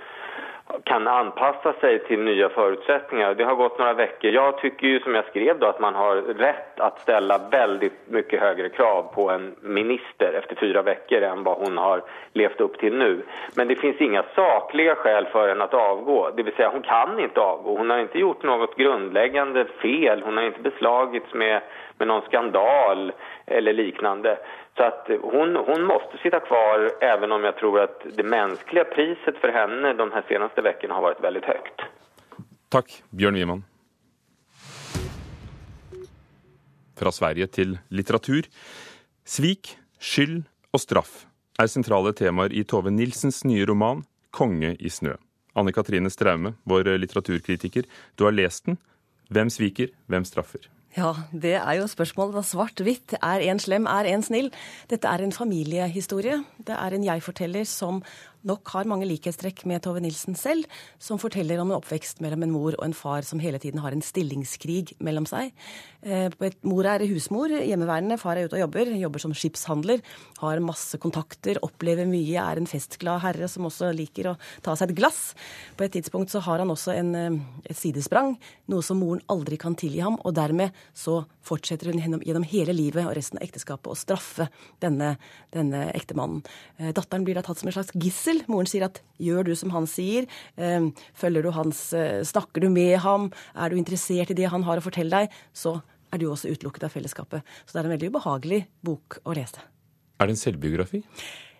kan 0.85 1.09
anpassa 1.09 1.73
seg 1.81 2.03
til 2.09 2.21
nye 2.25 2.49
forutsetninger. 2.53 3.35
Det 3.39 3.47
har 3.49 3.57
gått 3.57 3.79
noen 3.81 4.01
uker. 4.01 4.33
Jeg 4.35 4.57
tycker 4.61 4.87
ju 4.89 5.01
som 5.01 5.17
jeg 5.17 5.29
skrev 5.31 5.59
då 5.59 5.69
at 5.69 5.81
man 5.81 5.97
har 5.97 6.21
rett 6.41 6.83
å 6.85 6.91
stille 7.03 7.39
veldig 7.53 7.91
mye 8.15 8.41
høyere 8.43 8.71
krav 8.77 9.09
på 9.15 9.29
en 9.33 9.49
minister 9.63 10.37
efter 10.39 10.61
fyra 10.61 10.85
uker 10.85 11.25
enn 11.31 11.45
hva 11.47 11.57
hun 11.63 11.81
har 11.81 12.05
levt 12.39 12.61
opp 12.65 12.79
til 12.83 12.97
nå. 13.01 13.11
Men 13.57 13.73
det 13.73 13.79
fins 13.81 14.01
ingen 14.05 14.29
saklige 14.37 14.99
skäl 15.03 15.31
for 15.33 15.49
henne 15.49 15.69
å 15.73 15.85
avgå. 15.95 16.21
Det 16.37 16.45
vill 16.47 16.57
säga 16.57 16.71
hun 16.75 16.87
kan 16.87 17.19
ikke 17.19 17.45
avgå. 17.45 17.79
Hun 17.81 17.91
har 17.91 18.05
ikke 18.05 18.25
gjort 18.25 18.47
noe 18.49 18.71
grunnleggende 18.77 19.67
fel. 19.83 20.25
Hun 20.25 20.37
har 20.37 20.51
ikke 20.53 20.69
beslagits 20.69 21.35
med, 21.35 21.65
med 21.99 22.13
noen 22.13 22.29
skandal 22.29 23.13
eller 23.47 23.73
liknande. 23.73 24.37
Så 24.79 24.85
att 24.85 25.09
hon, 25.23 25.57
hon 25.57 25.83
måste 25.85 26.19
sitta 26.23 26.41
kvar 26.41 26.91
även 27.01 27.33
om 27.33 27.45
jag 27.45 27.57
tror 27.57 27.81
att 27.81 28.07
det 28.17 28.23
mänskliga 28.23 28.85
priset 28.85 29.37
för 29.41 29.49
henne 29.49 29.93
de 29.93 30.13
här 30.13 30.25
senaste 30.29 30.63
veckorna 30.63 30.95
har 30.95 31.03
varit 31.03 31.21
väldigt 31.21 31.45
högt. 31.45 31.81
Takk, 32.69 33.03
Bjørn 33.11 33.35
Wiemann. 33.35 33.65
Fra 36.99 37.11
Sverige 37.13 37.47
til 37.47 37.79
litteratur. 37.91 38.47
Svik, 39.27 39.75
skyld 39.99 40.47
og 40.71 40.81
straff 40.87 41.25
er 41.59 41.67
sentrale 41.67 42.15
temaer 42.15 42.55
i 42.55 42.63
Tove 42.63 42.95
Nilsens 42.95 43.43
nye 43.45 43.67
roman 43.67 44.05
'Konge 44.31 44.77
i 44.79 44.91
snø'. 44.91 45.19
Anne 45.59 45.73
Katrine 45.73 46.11
Straume, 46.11 46.55
vår 46.63 46.99
litteraturkritiker, 46.99 47.83
du 48.15 48.25
har 48.25 48.33
lest 48.33 48.67
den. 48.67 48.79
Hvem 49.31 49.51
sviker, 49.51 49.89
hvem 50.07 50.25
straffer? 50.25 50.71
Ja, 50.97 51.13
det 51.33 51.55
er 51.59 51.75
jo 51.79 51.87
spørsmålet. 51.87 52.47
Svart-hvitt. 52.49 53.19
Er 53.21 53.45
en 53.51 53.61
slem, 53.61 53.87
er 53.87 54.09
en 54.09 54.25
snill? 54.25 54.49
Dette 54.89 55.09
er 55.09 55.23
en 55.23 55.33
familiehistorie. 55.33 56.41
Det 56.65 56.75
er 56.75 56.97
en 56.97 57.05
jeg-forteller 57.05 57.69
som 57.69 58.01
nok 58.47 58.71
har 58.71 58.87
mange 58.89 59.07
likhetstrekk 59.09 59.65
med 59.69 59.83
Tove 59.83 60.01
Nilsen 60.03 60.37
selv, 60.39 60.67
som 61.03 61.19
forteller 61.21 61.59
om 61.61 61.73
en 61.73 61.79
oppvekst 61.79 62.23
mellom 62.23 62.45
en 62.45 62.53
mor 62.55 62.77
og 62.77 62.85
en 62.87 62.97
far 62.97 63.27
som 63.27 63.41
hele 63.43 63.59
tiden 63.63 63.83
har 63.83 63.95
en 63.95 64.05
stillingskrig 64.05 64.95
mellom 65.05 65.27
seg. 65.29 65.51
Eh, 66.07 66.31
mor 66.69 66.87
er 66.87 67.07
husmor, 67.11 67.51
hjemmeværende, 67.51 68.19
far 68.21 68.39
er 68.39 68.47
ute 68.47 68.59
og 68.59 68.63
jobber, 68.63 68.93
jobber 69.01 69.25
som 69.25 69.35
skipshandler, 69.35 70.05
har 70.39 70.63
masse 70.65 71.01
kontakter, 71.03 71.59
opplever 71.67 72.07
mye, 72.09 72.39
er 72.39 72.63
en 72.63 72.71
festglad 72.71 73.25
herre 73.25 73.51
som 73.51 73.67
også 73.69 73.91
liker 73.97 74.31
å 74.33 74.37
ta 74.63 74.77
seg 74.79 74.93
et 74.93 75.01
glass. 75.03 75.35
På 75.77 75.87
et 75.87 75.97
tidspunkt 75.99 76.31
så 76.33 76.43
har 76.47 76.63
han 76.63 76.71
også 76.75 76.95
en, 76.95 77.15
eh, 77.19 77.41
et 77.67 77.79
sidesprang, 77.79 78.37
noe 78.71 78.87
som 78.87 79.03
moren 79.03 79.25
aldri 79.29 79.59
kan 79.59 79.75
tilgi 79.75 80.05
ham, 80.05 80.21
og 80.25 80.39
dermed 80.39 80.71
så 80.97 81.21
fortsetter 81.47 81.91
hun 81.91 82.01
gjennom, 82.03 82.23
gjennom 82.25 82.47
hele 82.49 82.75
livet 82.77 83.07
og 83.07 83.15
resten 83.19 83.41
av 83.41 83.47
ekteskapet 83.47 83.91
å 83.93 83.99
straffe 83.99 84.49
denne, 84.83 85.15
denne 85.55 85.89
ektemannen. 85.97 86.43
Eh, 86.79 86.93
datteren 86.97 87.27
blir 87.27 87.39
da 87.39 87.45
tatt 87.47 87.61
som 87.61 87.71
en 87.71 87.77
slags 87.77 87.95
gissel. 87.95 88.43
Moren 88.51 88.71
sier 88.71 88.89
at 88.89 89.03
gjør 89.23 89.51
du 89.51 89.55
som 89.59 89.73
han 89.75 89.89
sier, 89.91 90.29
eh, 90.57 90.91
følger 91.19 91.47
du 91.47 91.53
hans, 91.57 91.93
eh, 91.93 92.21
snakker 92.27 92.65
du 92.65 92.71
med 92.71 92.99
ham, 93.05 93.31
er 93.55 93.71
du 93.71 93.77
interessert 93.77 94.31
i 94.31 94.39
det 94.39 94.51
han 94.53 94.67
har 94.67 94.79
å 94.79 94.85
fortelle 94.85 95.25
deg, 95.25 95.41
så 95.55 95.81
er 96.13 96.19
du 96.19 96.29
også 96.31 96.53
utelukket 96.53 96.89
av 96.89 96.95
fellesskapet. 96.95 97.43
Så 97.67 97.75
det 97.75 97.83
er 97.83 97.89
en 97.89 97.97
veldig 97.97 98.13
ubehagelig 98.15 98.63
bok 98.85 99.21
å 99.25 99.35
lese. 99.37 99.61
Er 100.19 100.27
det 100.27 100.35
en 100.35 100.41
selvbiografi? 100.41 101.03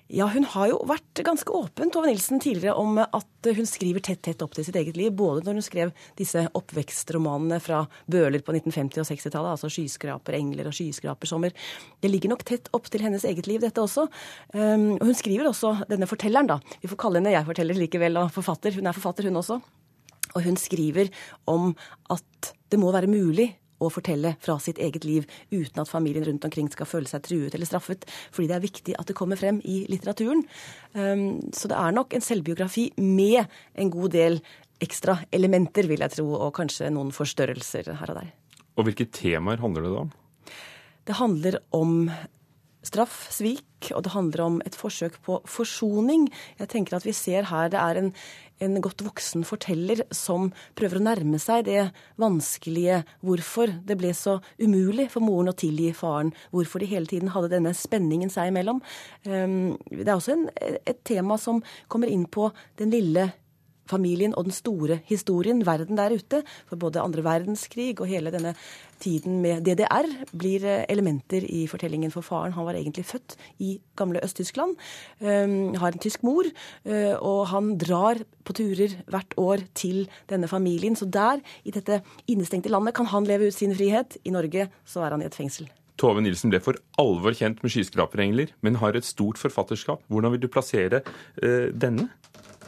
Ja, 0.09 0.25
hun 0.33 0.47
har 0.55 0.71
jo 0.71 0.79
vært 0.89 1.21
ganske 1.21 1.53
åpen, 1.53 1.91
Tove 1.93 2.09
Nilsen, 2.09 2.41
tidligere 2.41 2.81
om 2.81 2.97
at 2.97 3.49
hun 3.59 3.67
skriver 3.69 4.01
tett 4.01 4.23
tett 4.25 4.41
opp 4.41 4.55
til 4.57 4.65
sitt 4.65 4.79
eget 4.81 4.97
liv. 4.97 5.11
Både 5.13 5.43
når 5.45 5.59
hun 5.59 5.67
skrev 5.67 5.93
disse 6.17 6.47
oppvekstromanene 6.57 7.59
fra 7.61 7.83
Bøhler 8.09 8.41
på 8.41 8.55
1950- 8.55 9.03
og 9.03 9.09
60-tallet, 9.11 9.51
altså 9.53 9.69
'Skyskraper 9.69 10.39
engler' 10.39 10.71
og 10.71 10.73
'Skyskrapersommer'. 10.73 11.53
Det 12.01 12.09
ligger 12.09 12.33
nok 12.33 12.47
tett 12.49 12.73
opp 12.73 12.89
til 12.89 13.05
hennes 13.05 13.25
eget 13.29 13.47
liv, 13.47 13.61
dette 13.61 13.85
også. 13.85 14.09
Um, 14.57 14.97
hun 14.97 15.15
skriver 15.15 15.53
også, 15.53 15.85
denne 15.93 16.09
fortelleren, 16.09 16.49
da. 16.49 16.59
Vi 16.81 16.89
får 16.89 17.03
kalle 17.05 17.21
henne 17.21 17.37
jeg-forteller 17.37 17.77
likevel, 17.77 18.17
og 18.17 18.33
forfatter. 18.33 18.73
Hun 18.81 18.89
er 18.89 18.97
forfatter, 18.97 19.29
hun 19.29 19.37
også. 19.37 19.61
Og 20.35 20.43
hun 20.43 20.57
skriver 20.57 21.13
om 21.47 21.75
at 22.09 22.55
det 22.73 22.81
må 22.81 22.93
være 22.97 23.13
mulig 23.13 23.59
å 23.79 23.91
fortelle 23.93 24.35
fra 24.45 24.59
sitt 24.63 24.81
eget 24.83 25.07
liv 25.07 25.27
uten 25.51 25.83
at 25.83 25.91
familien 25.91 26.27
rundt 26.27 26.47
omkring 26.49 26.71
skal 26.73 26.89
føle 26.89 27.11
seg 27.11 27.25
truet 27.27 27.55
eller 27.55 27.69
straffet, 27.69 28.07
fordi 28.35 28.51
det 28.51 28.57
er 28.57 28.65
viktig 28.65 28.97
at 28.99 29.11
det 29.11 29.17
kommer 29.19 29.41
frem 29.41 29.61
i 29.65 29.81
litteraturen. 29.91 30.45
Um, 30.95 31.41
så 31.55 31.71
det 31.71 31.79
er 31.79 31.95
nok 31.97 32.17
en 32.17 32.25
selvbiografi 32.25 32.91
med 33.03 33.45
en 33.79 33.93
god 33.95 34.15
del 34.17 34.41
ekstra 34.83 35.19
elementer, 35.35 35.89
vil 35.91 36.05
jeg 36.05 36.19
tro, 36.19 36.27
og 36.39 36.55
kanskje 36.59 36.91
noen 36.95 37.11
forstørrelser 37.15 37.93
her 37.99 38.15
og 38.15 38.21
der. 38.21 38.33
Og 38.79 38.87
hvilke 38.87 39.09
temaer 39.11 39.63
handler 39.63 39.87
det 39.87 39.95
da 39.95 40.03
om? 40.07 40.13
Det 41.09 41.17
handler 41.19 41.57
om 41.75 41.95
straff, 42.87 43.27
svik, 43.35 43.91
og 43.95 44.05
det 44.07 44.13
handler 44.15 44.45
om 44.45 44.59
et 44.67 44.77
forsøk 44.79 45.19
på 45.27 45.41
forsoning. 45.49 46.29
Jeg 46.61 46.71
tenker 46.73 46.99
at 46.99 47.07
vi 47.07 47.15
ser 47.17 47.49
her 47.51 47.71
det 47.73 47.81
er 47.81 48.01
en, 48.01 48.13
en 48.65 48.79
godt 48.85 49.03
voksen 49.07 49.45
forteller 49.47 50.05
som 50.15 50.51
prøver 50.79 51.01
å 51.01 51.05
nærme 51.07 51.41
seg 51.43 51.67
det 51.69 51.89
vanskelige 52.21 53.03
hvorfor 53.25 53.73
det 53.87 53.99
ble 54.01 54.13
så 54.17 54.39
umulig 54.61 55.09
for 55.13 55.25
moren 55.25 55.53
å 55.53 55.57
tilgi 55.59 55.93
faren, 55.97 56.33
hvorfor 56.55 56.83
de 56.83 56.91
hele 56.91 57.11
tiden 57.11 57.33
hadde 57.35 57.53
denne 57.55 57.75
spenningen 57.77 58.33
seg 58.33 58.53
imellom. 58.53 58.83
Ehm, 59.29 59.77
det 59.91 60.07
er 60.07 60.17
også 60.17 60.37
en, 60.37 60.49
et 60.59 61.03
tema 61.07 61.39
som 61.41 61.63
kommer 61.89 62.11
inn 62.13 62.27
på 62.27 62.51
den 62.81 62.95
lille 62.95 63.31
familien 63.89 64.35
og 64.37 64.49
den 64.49 64.55
store 64.55 65.01
historien, 65.09 65.65
verden 65.67 65.99
der 65.99 66.15
ute. 66.15 66.43
For 66.69 66.81
både 66.81 67.03
andre 67.03 67.25
verdenskrig 67.25 67.95
og 67.99 68.09
hele 68.11 68.33
denne 68.35 68.55
tiden 69.03 69.41
med 69.43 69.65
DDR 69.67 70.09
blir 70.37 70.65
eh, 70.67 70.85
elementer 70.91 71.45
i 71.47 71.65
fortellingen 71.71 72.13
for 72.15 72.27
faren. 72.27 72.55
Han 72.57 72.67
var 72.67 72.79
egentlig 72.79 73.07
født 73.09 73.37
i 73.65 73.77
gamle 73.99 74.23
Øst-Tyskland, 74.25 74.77
um, 75.21 75.75
har 75.79 75.93
en 75.93 76.03
tysk 76.03 76.23
mor, 76.27 76.47
uh, 76.89 77.15
og 77.23 77.47
han 77.53 77.73
drar 77.79 78.21
på 78.45 78.55
turer 78.57 78.99
hvert 79.11 79.35
år 79.39 79.65
til 79.79 80.07
denne 80.31 80.51
familien. 80.51 80.97
Så 80.97 81.07
der, 81.07 81.43
i 81.65 81.75
dette 81.75 82.03
innestengte 82.27 82.73
landet, 82.73 82.97
kan 82.99 83.07
han 83.07 83.27
leve 83.29 83.49
ut 83.49 83.55
sin 83.55 83.75
frihet. 83.75 84.19
I 84.25 84.35
Norge 84.35 84.69
så 84.87 85.07
er 85.07 85.15
han 85.15 85.23
i 85.23 85.29
et 85.29 85.39
fengsel. 85.39 85.71
Tove 85.99 86.23
Nilsen 86.23 86.53
ble 86.53 86.61
for 86.63 86.79
alvor 86.99 87.35
kjent 87.35 87.63
med 87.63 87.73
'Skyskraperengler', 87.75 88.55
men 88.63 88.79
har 88.79 88.95
et 88.95 89.05
stort 89.05 89.39
forfatterskap. 89.39 90.03
Hvordan 90.07 90.33
vil 90.33 90.43
du 90.43 90.49
plassere 90.49 91.03
uh, 91.43 91.69
denne? 91.75 92.11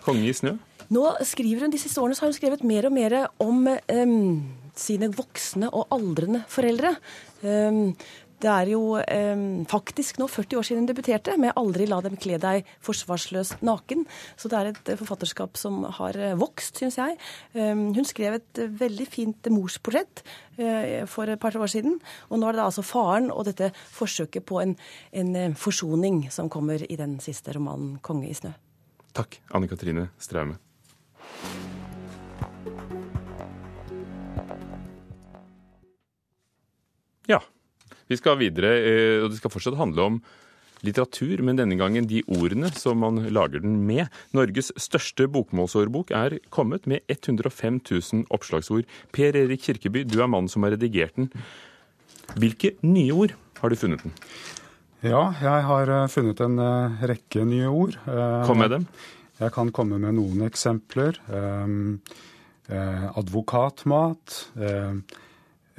'Konge 0.03 0.27
i 0.27 0.35
snø'? 0.35 0.59
Nå 0.91 1.05
skriver 1.27 1.67
hun, 1.67 1.75
De 1.75 1.79
siste 1.79 2.01
årene 2.03 2.19
så 2.19 2.27
har 2.27 2.33
hun 2.33 2.39
skrevet 2.39 2.65
mer 2.67 2.89
og 2.89 2.97
mer 2.97 3.19
om 3.43 3.69
um, 3.69 4.41
sine 4.75 5.11
voksne 5.15 5.71
og 5.71 5.93
aldrende 5.95 6.43
foreldre. 6.51 6.97
Um, 7.43 7.95
det 8.41 8.49
er 8.49 8.71
jo 8.73 8.81
eh, 8.97 9.41
faktisk 9.69 10.17
nå 10.21 10.25
40 10.31 10.57
år 10.57 10.65
siden 10.65 10.83
hun 10.83 10.89
debuterte 10.89 11.35
med 11.41 11.53
'Aldri 11.53 11.87
la 11.89 11.99
dem 12.01 12.17
kle 12.17 12.39
deg 12.41 12.69
forsvarsløs 12.81 13.59
naken'. 13.61 14.07
Så 14.37 14.49
det 14.49 14.59
er 14.59 14.71
et 14.71 14.89
eh, 14.89 14.97
forfatterskap 14.97 15.61
som 15.61 15.83
har 15.99 16.17
eh, 16.17 16.39
vokst, 16.41 16.81
syns 16.81 16.97
jeg. 16.97 17.19
Eh, 17.53 17.75
hun 17.77 18.09
skrev 18.09 18.39
et 18.39 18.63
eh, 18.63 18.73
veldig 18.81 19.07
fint 19.13 19.51
morsportrett 19.53 20.25
eh, 20.57 21.05
for 21.05 21.29
et 21.29 21.41
par 21.41 21.53
år 21.53 21.69
siden. 21.69 22.01
Og 22.31 22.41
nå 22.41 22.49
er 22.49 22.57
det 22.57 22.63
da 22.63 22.71
altså 22.71 22.87
faren 22.87 23.29
og 23.31 23.45
dette 23.45 23.73
forsøket 23.93 24.47
på 24.49 24.63
en, 24.65 24.77
en 25.13 25.55
forsoning 25.55 26.31
som 26.33 26.49
kommer 26.49 26.81
i 26.81 26.97
den 26.97 27.21
siste 27.21 27.53
romanen 27.53 27.99
'Konge 28.01 28.31
i 28.31 28.35
snø'. 28.35 28.57
Takk, 29.13 29.41
Anne 29.53 29.69
Katrine 29.69 30.09
Straume. 30.19 30.57
Ja. 37.31 37.41
Vi 38.11 38.19
skal 38.19 38.41
videre, 38.41 38.75
eh, 38.83 39.23
og 39.23 39.31
det 39.31 39.39
skal 39.39 39.53
fortsatt 39.55 39.79
handle 39.79 40.07
om 40.09 40.21
litteratur, 40.87 41.43
men 41.45 41.59
denne 41.61 41.77
gangen 41.79 42.09
de 42.09 42.23
ordene 42.33 42.71
som 42.75 43.03
man 43.05 43.21
lager 43.31 43.63
den 43.63 43.83
med. 43.87 44.09
Norges 44.37 44.73
største 44.81 45.29
bokmålsårbok 45.31 46.11
er 46.17 46.39
kommet 46.51 46.89
med 46.91 47.05
105 47.13 47.83
000 47.85 48.25
oppslagsord. 48.33 48.89
Per 49.13 49.37
Erik 49.37 49.67
Kirkeby, 49.67 50.07
du 50.09 50.21
er 50.23 50.31
mannen 50.31 50.51
som 50.51 50.65
har 50.65 50.75
redigert 50.75 51.15
den. 51.21 51.31
Hvilke 52.41 52.75
nye 52.87 53.13
ord 53.13 53.37
har 53.61 53.71
du 53.71 53.79
funnet 53.79 54.03
den? 54.07 54.17
Ja, 55.05 55.31
jeg 55.41 55.65
har 55.69 55.95
eh, 55.95 56.11
funnet 56.13 56.41
en 56.45 56.59
uh, 56.61 57.01
rekke 57.09 57.45
nye 57.49 57.71
ord. 57.71 57.97
Kom 58.49 58.61
med 58.61 58.75
dem. 58.75 58.91
Jeg 59.41 59.55
kan 59.55 59.71
komme 59.73 59.97
med 59.97 60.19
noen 60.19 60.45
eksempler. 60.45 61.17
Um, 61.33 62.01
uh, 62.69 63.07
advokatmat. 63.17 64.37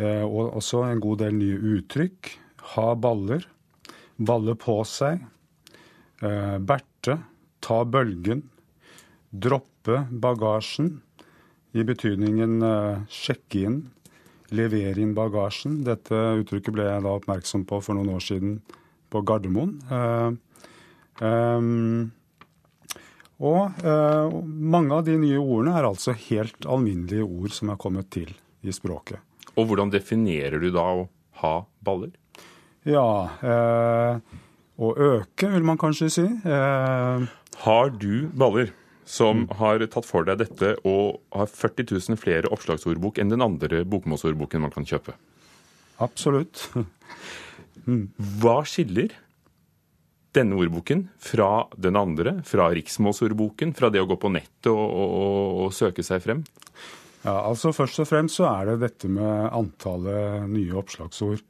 og 0.02 0.56
også 0.58 0.82
en 0.88 1.02
god 1.04 1.20
del 1.22 1.36
nye 1.38 1.60
uttrykk. 1.76 2.32
Ha 2.74 2.88
baller. 2.96 3.46
Balle 4.18 4.56
på 4.58 4.82
seg. 4.86 5.22
berte. 6.22 7.18
Ta 7.62 7.84
bølgen. 7.86 8.42
Droppe 9.30 10.08
bagasjen. 10.10 11.02
I 11.74 11.86
betydningen 11.86 12.58
sjekke 13.08 13.66
inn. 13.68 13.78
Levere 14.52 15.00
inn 15.00 15.14
bagasjen. 15.16 15.84
Dette 15.86 16.18
uttrykket 16.42 16.74
ble 16.76 16.90
jeg 16.90 17.06
da 17.06 17.14
oppmerksom 17.14 17.64
på 17.70 17.80
for 17.86 17.96
noen 17.96 18.10
år 18.18 18.26
siden 18.26 18.58
på 19.12 19.22
Gardermoen. 19.28 19.78
Um, 21.22 22.12
og 23.42 23.82
eh, 23.82 24.36
mange 24.46 24.94
av 24.96 25.06
de 25.08 25.18
nye 25.18 25.40
ordene 25.42 25.74
er 25.80 25.88
altså 25.88 26.14
helt 26.28 26.68
alminnelige 26.70 27.26
ord 27.26 27.56
som 27.56 27.72
er 27.74 27.80
kommet 27.82 28.12
til 28.14 28.30
i 28.62 28.74
språket. 28.76 29.18
Og 29.58 29.68
hvordan 29.68 29.92
definerer 29.92 30.62
du 30.62 30.70
da 30.74 30.84
å 31.02 31.08
ha 31.42 31.56
baller? 31.84 32.14
Ja, 32.88 33.08
eh, 33.42 34.38
å 34.82 34.92
øke, 34.94 35.50
vil 35.50 35.66
man 35.66 35.82
kanskje 35.82 36.10
si. 36.14 36.28
har 37.66 37.92
du 37.98 38.30
baller? 38.34 38.72
Som 39.12 39.42
mm. 39.44 39.56
har 39.60 39.82
tatt 39.92 40.06
for 40.08 40.24
deg 40.24 40.40
dette 40.40 40.76
og 40.88 41.18
har 41.36 41.50
40 41.50 41.90
000 41.90 42.20
flere 42.22 42.48
oppslagsordbok 42.54 43.18
enn 43.20 43.34
den 43.34 43.44
andre 43.44 43.82
bokmålsordboken 43.84 44.64
man 44.64 44.72
kan 44.72 44.86
kjøpe? 44.88 45.18
Absolutt. 46.00 46.70
Hva 48.40 48.62
skiller 48.70 49.12
denne 50.36 50.58
ordboken 50.60 51.06
fra 51.20 51.68
den 51.76 52.00
andre, 52.00 52.38
fra 52.48 52.70
riksmålsordboken, 52.72 53.74
fra 53.78 53.92
det 53.92 54.02
å 54.04 54.08
gå 54.10 54.18
på 54.20 54.32
nettet 54.32 54.72
og, 54.72 54.82
og, 54.82 55.62
og, 55.66 55.70
søke 55.76 56.06
seg 56.06 56.24
frem? 56.24 56.44
Ja, 57.22 57.36
altså 57.44 57.74
Først 57.76 58.02
og 58.02 58.10
fremst 58.10 58.40
så 58.40 58.48
er 58.50 58.72
det 58.72 58.82
dette 58.86 59.12
med 59.12 59.52
antallet 59.52 60.48
nye 60.50 60.78
oppslagsord. 60.80 61.44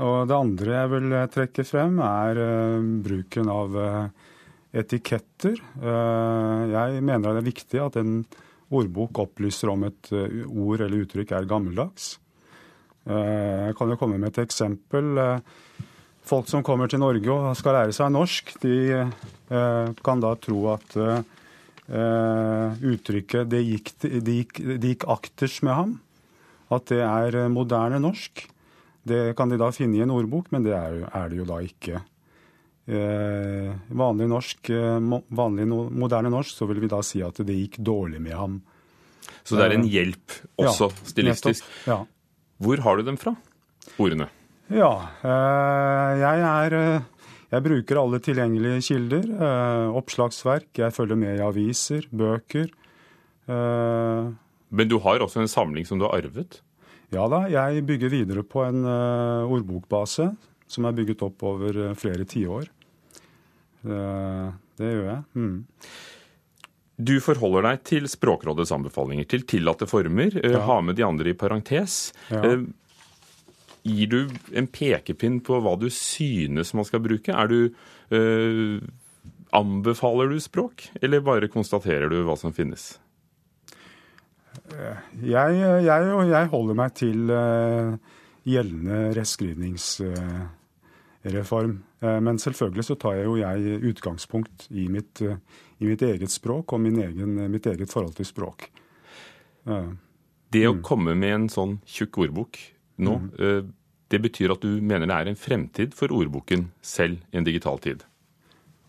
Og 0.00 0.16
det 0.30 0.36
andre 0.36 0.76
jeg 0.78 0.90
vil 0.94 1.16
trekke 1.34 1.64
frem, 1.68 1.98
er 2.00 2.40
bruken 3.04 3.50
av 3.52 3.76
etiketter. 4.72 5.60
Jeg 5.82 7.04
mener 7.04 7.34
det 7.36 7.42
er 7.42 7.50
viktig 7.50 7.82
at 7.84 7.98
en 8.00 8.22
ordbok 8.70 9.20
opplyser 9.26 9.72
om 9.72 9.84
et 9.90 10.12
ord 10.14 10.80
eller 10.80 11.04
uttrykk 11.04 11.34
er 11.36 11.48
gammeldags. 11.50 12.14
Jeg 13.04 13.76
kan 13.76 13.92
jo 13.92 13.98
komme 14.00 14.18
med 14.20 14.32
et 14.32 14.42
eksempel. 14.46 15.20
Folk 16.30 16.46
som 16.46 16.62
kommer 16.62 16.86
til 16.90 17.02
Norge 17.02 17.34
og 17.34 17.56
skal 17.58 17.74
lære 17.74 17.94
seg 17.96 18.12
norsk, 18.14 18.52
de 18.62 18.74
kan 19.50 20.20
da 20.22 20.30
tro 20.38 20.60
at 20.70 20.94
uttrykket 21.90 23.50
det 23.50 23.64
gikk, 23.66 23.90
de 23.98 24.36
gikk, 24.36 24.60
de 24.78 24.92
gikk 24.92 25.08
akters 25.10 25.56
med 25.66 25.74
ham', 25.74 25.96
at 26.70 26.86
det 26.86 27.00
er 27.02 27.48
moderne 27.50 27.98
norsk. 27.98 28.44
Det 29.02 29.34
kan 29.34 29.50
de 29.50 29.58
da 29.58 29.72
finne 29.74 29.98
i 29.98 30.04
en 30.04 30.14
ordbok, 30.14 30.52
men 30.54 30.62
det 30.62 30.76
er, 30.76 31.02
er 31.10 31.28
det 31.32 31.40
jo 31.40 31.48
da 31.48 31.58
ikke. 31.66 32.02
Eh, 32.90 33.70
vanlig 33.94 34.26
norsk, 34.30 34.70
vanlig 35.30 35.66
moderne 35.70 36.30
norsk, 36.32 36.56
så 36.56 36.66
vil 36.70 36.80
vi 36.82 36.90
da 36.90 37.02
si 37.06 37.22
at 37.22 37.38
det 37.46 37.56
gikk 37.58 37.78
dårlig 37.86 38.20
med 38.22 38.34
ham. 38.34 38.58
Så 39.44 39.58
det 39.58 39.68
er 39.68 39.76
en 39.76 39.86
hjelp 39.88 40.34
også, 40.58 40.90
ja, 40.90 41.06
stilistisk. 41.10 41.70
Ja. 41.86 42.02
Hvor 42.60 42.82
har 42.84 42.98
du 42.98 43.06
dem 43.06 43.18
fra, 43.20 43.34
ordene? 43.98 44.28
Ja, 44.70 44.92
jeg 46.20 46.42
er 46.46 46.74
Jeg 47.50 47.64
bruker 47.64 47.98
alle 47.98 48.20
tilgjengelige 48.22 48.82
kilder. 48.86 49.24
Oppslagsverk. 49.98 50.68
Jeg 50.78 50.94
følger 50.94 51.18
med 51.18 51.40
i 51.40 51.42
aviser, 51.42 52.06
bøker. 52.14 52.70
Men 53.50 54.88
du 54.88 54.98
har 55.02 55.18
også 55.24 55.42
en 55.42 55.50
samling 55.50 55.86
som 55.88 55.98
du 55.98 56.06
har 56.06 56.14
arvet? 56.20 56.60
Ja 57.10 57.24
da, 57.26 57.48
jeg 57.50 57.82
bygger 57.88 58.12
videre 58.12 58.44
på 58.46 58.62
en 58.62 58.84
ordbokbase 58.86 60.28
som 60.70 60.86
er 60.86 60.94
bygget 60.94 61.24
opp 61.26 61.42
over 61.42 61.80
flere 61.98 62.22
tiår. 62.30 62.70
Det 63.82 64.86
gjør 64.92 65.06
jeg. 65.08 65.22
Mm. 65.34 65.64
Du 67.00 67.16
forholder 67.24 67.64
deg 67.66 67.82
til 67.88 68.06
Språkrådets 68.12 68.70
anbefalinger, 68.76 69.26
til 69.26 69.42
tillatte 69.48 69.88
former. 69.90 70.36
Ja. 70.38 70.60
Ha 70.68 70.78
med 70.84 70.94
de 71.00 71.02
andre 71.06 71.32
i 71.32 71.34
parentes. 71.34 72.12
Ja. 72.30 72.60
Gir 73.82 74.06
du 74.12 74.28
en 74.52 74.66
pekepinn 74.68 75.40
på 75.44 75.60
hva 75.64 75.76
du 75.80 75.90
synes 75.94 76.74
man 76.76 76.84
skal 76.84 77.00
bruke? 77.04 77.32
Er 77.32 77.46
du, 77.48 77.70
øh, 78.12 78.80
anbefaler 79.56 80.28
du 80.28 80.40
språk, 80.40 80.90
eller 81.00 81.20
bare 81.24 81.48
konstaterer 81.48 82.08
du 82.12 82.24
hva 82.26 82.36
som 82.38 82.52
finnes? 82.52 83.00
Jeg, 84.70 84.96
jeg, 85.22 85.84
jeg 86.30 86.46
holder 86.52 86.74
meg 86.78 86.94
til 86.98 87.30
uh, 87.30 87.94
gjeldende 88.46 89.14
rettskrivningsreform. 89.16 91.74
Uh, 92.02 92.20
men 92.22 92.38
selvfølgelig 92.38 92.84
så 92.86 92.94
tar 93.00 93.14
jeg 93.18 93.24
jo 93.26 93.36
jeg 93.40 93.58
utgangspunkt 93.90 94.66
i 94.70 94.88
mitt, 94.92 95.22
i 95.22 95.84
mitt 95.88 96.02
eget 96.06 96.30
språk 96.30 96.72
og 96.76 96.86
egen, 96.86 97.50
mitt 97.50 97.66
eget 97.66 97.90
forhold 97.90 98.14
til 98.18 98.26
språk. 98.28 98.70
Det 100.50 100.66
å 100.66 100.74
mm. 100.76 100.82
komme 100.86 101.14
med 101.18 101.34
en 101.34 101.48
sånn 101.52 101.78
tjukk 101.86 102.18
ordbok 102.26 102.58
nå, 103.00 103.16
mm. 103.26 103.72
det 104.10 104.20
betyr 104.22 104.54
at 104.54 104.62
du 104.64 104.80
mener 104.82 105.08
det 105.08 105.16
er 105.16 105.30
en 105.30 105.38
fremtid 105.38 105.96
for 105.96 106.12
ordboken 106.14 106.68
selv 106.82 107.20
i 107.32 107.40
en 107.40 107.46
digital 107.46 107.78
tid? 107.82 108.06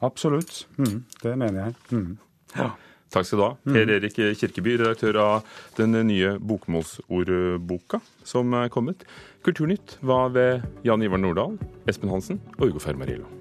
Absolutt. 0.01 0.67
Mm. 0.77 1.03
Det 1.21 1.35
mener 1.37 1.67
jeg. 1.67 1.75
Mm. 1.91 2.15
Ja. 2.55 2.71
Takk 3.11 3.27
skal 3.27 3.41
du 3.41 3.43
ha. 3.43 3.51
Per 3.67 3.91
Erik 3.91 4.15
Kirkeby, 4.15 4.77
redaktør 4.79 5.19
av 5.19 5.57
den 5.75 5.97
nye 6.07 6.37
bokmålsordboka 6.39 7.99
som 8.23 8.55
er 8.55 8.71
kommet. 8.71 9.03
Kulturnytt 9.43 9.97
var 9.99 10.31
ved 10.31 10.63
Jan 10.87 11.03
Ivar 11.03 11.19
Nordahl, 11.19 11.59
Espen 11.91 12.13
Hansen 12.13 12.39
og 12.57 12.69
Ugo 12.71 12.79
Fermarillo. 12.79 13.40